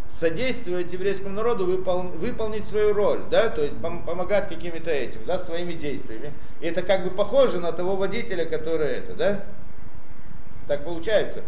[0.09, 5.37] содействовать еврейскому народу выпол- выполнить свою роль, да, то есть пом- помогать какими-то этим, да,
[5.37, 6.33] своими действиями.
[6.61, 9.45] И это как бы похоже на того водителя, который это, да,
[10.67, 11.41] так получается.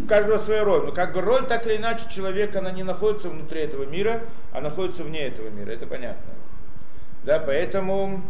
[0.00, 0.86] У каждого своя роль.
[0.86, 4.22] Но как бы роль так или иначе человека, она не находится внутри этого мира,
[4.52, 5.70] а находится вне этого мира.
[5.70, 6.32] Это понятно.
[7.24, 8.22] Да, поэтому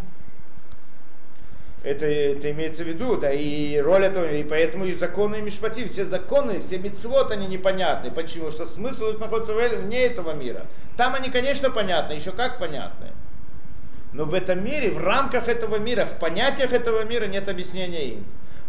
[1.86, 5.88] это, это имеется в виду, да, и роль этого, и поэтому и законы и мишпатим,
[5.88, 8.11] все законы, все мицвод, они непонятны.
[8.11, 8.51] Почему?
[8.51, 10.66] Что смысл их находится вне этого мира.
[10.97, 13.12] Там они, конечно, понятны, еще как понятны.
[14.12, 18.24] Но в этом мире, в рамках этого мира, в понятиях этого мира нет объяснения им.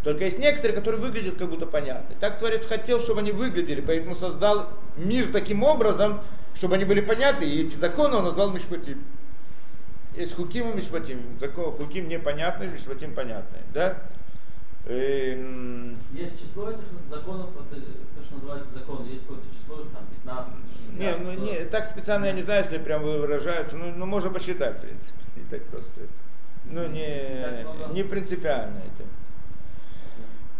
[0.07, 2.15] Только есть некоторые, которые выглядят как будто понятны.
[2.21, 6.21] Так Творец хотел, чтобы они выглядели, поэтому создал мир таким образом,
[6.55, 9.03] чтобы они были понятны, и эти законы он назвал Мишпатим.
[10.15, 11.19] Есть хуким и мишпатим.
[11.41, 13.59] Закон, хуким непонятный, мишпатим понятный.
[13.73, 13.97] Да?
[14.85, 17.75] Эм, Есть число этих законов, э,
[18.15, 20.53] то, что называется закон, есть какое-то число, там 15,
[20.87, 20.99] 60.
[20.99, 24.77] Не, ну, не, так специально я не знаю, если прям выражаются, ну, ну можно посчитать,
[24.77, 25.91] в принципе, не так просто.
[26.63, 29.05] Ну, не, не принципиально это.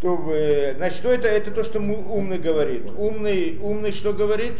[0.02, 1.28] То, э, значит, что это?
[1.28, 2.84] Это то, что умный говорит.
[2.98, 4.60] Умный, умный что говорит?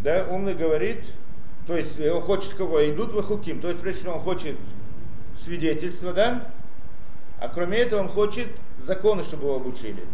[0.00, 1.04] Да, умный говорит,
[1.66, 2.88] то есть э, он хочет кого?
[2.88, 4.56] Идут в хуким, то есть прежде всего он хочет
[5.36, 6.52] свидетельства, да?
[7.40, 8.46] А кроме этого он хочет
[8.78, 10.04] законы, чтобы его обучили.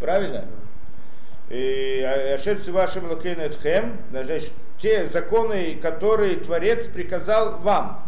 [0.00, 0.46] Правильно?
[1.50, 2.02] И
[2.34, 8.07] Ашер вашим лакейнетхем, значит, те законы, которые Творец приказал вам.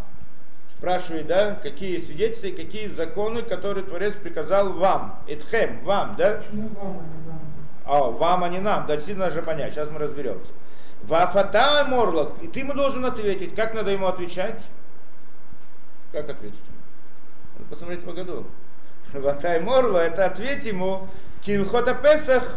[0.81, 5.23] Спрашивает, да, какие свидетельства и какие законы, которые Творец приказал вам.
[5.27, 6.39] Этхем, вам, да?
[6.39, 7.41] Почему вам, а не нам?
[7.85, 8.87] А, вам, а не нам.
[8.87, 9.75] Да, действительно нужно понять.
[9.75, 10.51] Сейчас мы разберемся.
[11.03, 12.33] ואף אתה אמור לו.
[12.41, 13.55] И ты ему должен ответить.
[13.55, 14.63] Как надо ему отвечать?
[16.13, 16.59] Как ответить?
[17.59, 18.47] Надо посмотреть Агаду.
[19.13, 21.09] ואתה אמור לו, это ответь ему.
[21.43, 22.57] כהלכות הפסח.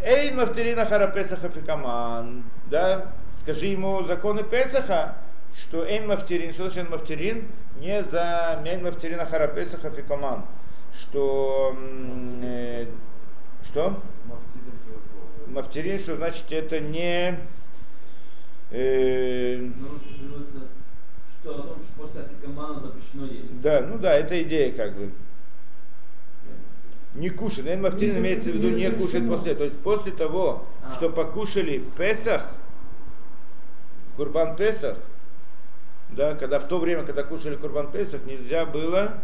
[0.00, 2.42] אין מפטירין אחר הפסח אפיקומן.
[2.70, 3.12] Да?
[3.40, 5.16] Скажи ему законы Песаха,
[5.56, 7.48] что אין מפטירין, что значит אין מפטירין?
[7.80, 10.44] Не за אין מפטירין אחר הפסח אפיקומן.
[10.98, 11.76] Что,
[12.42, 12.86] э,
[13.64, 14.00] что?
[15.48, 17.38] Мафтерин, что значит это не...
[18.70, 20.68] э, русском переводится,
[21.40, 23.60] что о том, что после афикамана запрещено есть.
[23.60, 25.10] да, ну да, это идея как бы.
[27.14, 27.64] Не кушать.
[27.64, 29.54] Наверное, мафтерин имеется в виду не кушать после.
[29.54, 30.94] То есть после того, А.
[30.96, 32.50] что покушали Песах,
[34.16, 34.96] Курбан Песах,
[36.16, 39.14] да, когда в то время, когда кушали Курбан Песах, нельзя было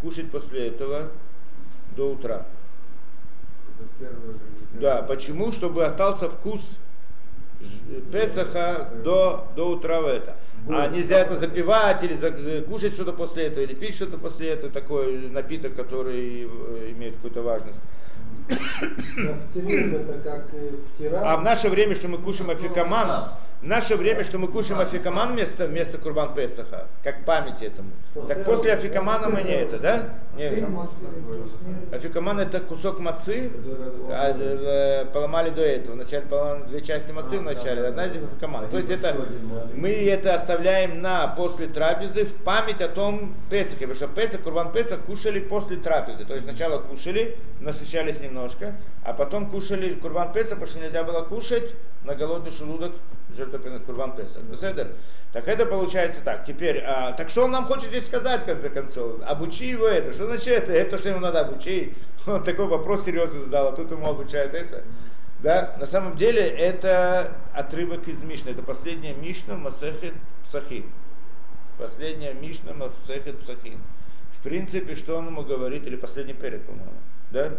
[0.00, 1.08] кушать после этого
[1.96, 2.46] до утра.
[4.74, 5.52] Да, почему?
[5.52, 6.78] Чтобы остался вкус
[8.10, 10.34] Песаха до, до утра в это.
[10.68, 14.72] А нельзя это запивать или за- кушать что-то после этого, или пить что-то после этого,
[14.72, 17.80] такой напиток, который э, имеет какую-то важность.
[18.48, 18.54] Э.
[21.24, 23.30] А в наше время, что мы кушаем афикаман,
[23.62, 27.90] в наше время, что мы кушаем афикаман вместо, вместо Курбан Песаха, как память этому.
[28.26, 30.02] Так после афикамана мы не это, да?
[30.36, 31.54] Не, Ты мафтерин, то есть
[31.90, 33.52] не- Афикаман это кусок мацы,
[34.10, 35.94] а, э, поломали до этого.
[35.94, 38.68] Вначале поломали две части мацы в начале, одна из них афикаман.
[38.68, 39.14] То есть это
[39.74, 44.72] мы это оставляем на после трапезы в память о том Песахе, потому что Песах, Курбан
[44.72, 46.24] Песах кушали после трапезы.
[46.24, 51.22] То есть сначала кушали, насыщались немножко, а потом кушали Курбан Песах, потому что нельзя было
[51.22, 51.74] кушать
[52.04, 52.92] на голодный желудок
[53.36, 54.42] жертвоприносить Курбан Песах.
[54.42, 54.92] Беседер?
[55.32, 56.44] Так это получается так.
[56.44, 59.20] Теперь, а, так что он нам хочет здесь сказать, в конце концов?
[59.24, 60.12] Обучи его это.
[60.12, 60.72] Что значит это?
[60.72, 61.94] Это что ему надо обучить?
[62.26, 64.84] Он такой вопрос серьезный задал, а тут ему обучают это.
[65.42, 68.50] Да, на самом деле это отрывок из Мишны.
[68.50, 70.84] Это последняя Мишна Масехет Псахин.
[71.78, 73.80] Последняя Мишна Масехет Псахин.
[74.38, 76.92] В принципе, что он ему говорит, или последний перед, по-моему.
[77.32, 77.54] Да?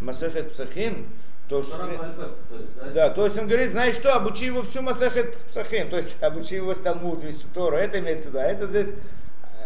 [0.00, 1.06] Масехет Псахин,
[1.48, 1.76] то что...
[1.76, 2.90] Да?
[2.94, 6.54] Да, то есть он говорит, знаешь что, обучи его всю Масахет Псахим, то есть обучи
[6.54, 8.90] его Талмуд, весь Тору, это имеется в виду, а это здесь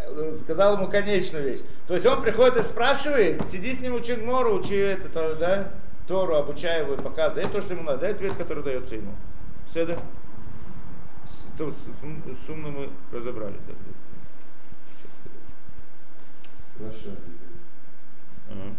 [0.07, 1.61] э, сказал ему конечную вещь.
[1.87, 5.71] То есть он приходит и спрашивает, сиди с ним, учи Гмору, учи это, то, да,
[6.07, 7.43] Тору, обучай его и показывай.
[7.43, 9.13] Это то, что ему надо, это ответ, который дается ему.
[9.67, 9.73] С,
[11.57, 12.73] то, с, с- с умным
[13.11, 13.55] мы разобрали.
[13.67, 13.73] да.
[16.85, 17.09] Раша.
[18.49, 18.75] Ага.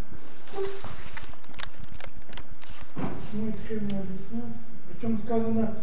[3.01, 4.57] Почему это не объясняют?
[4.89, 5.75] Причем сказано,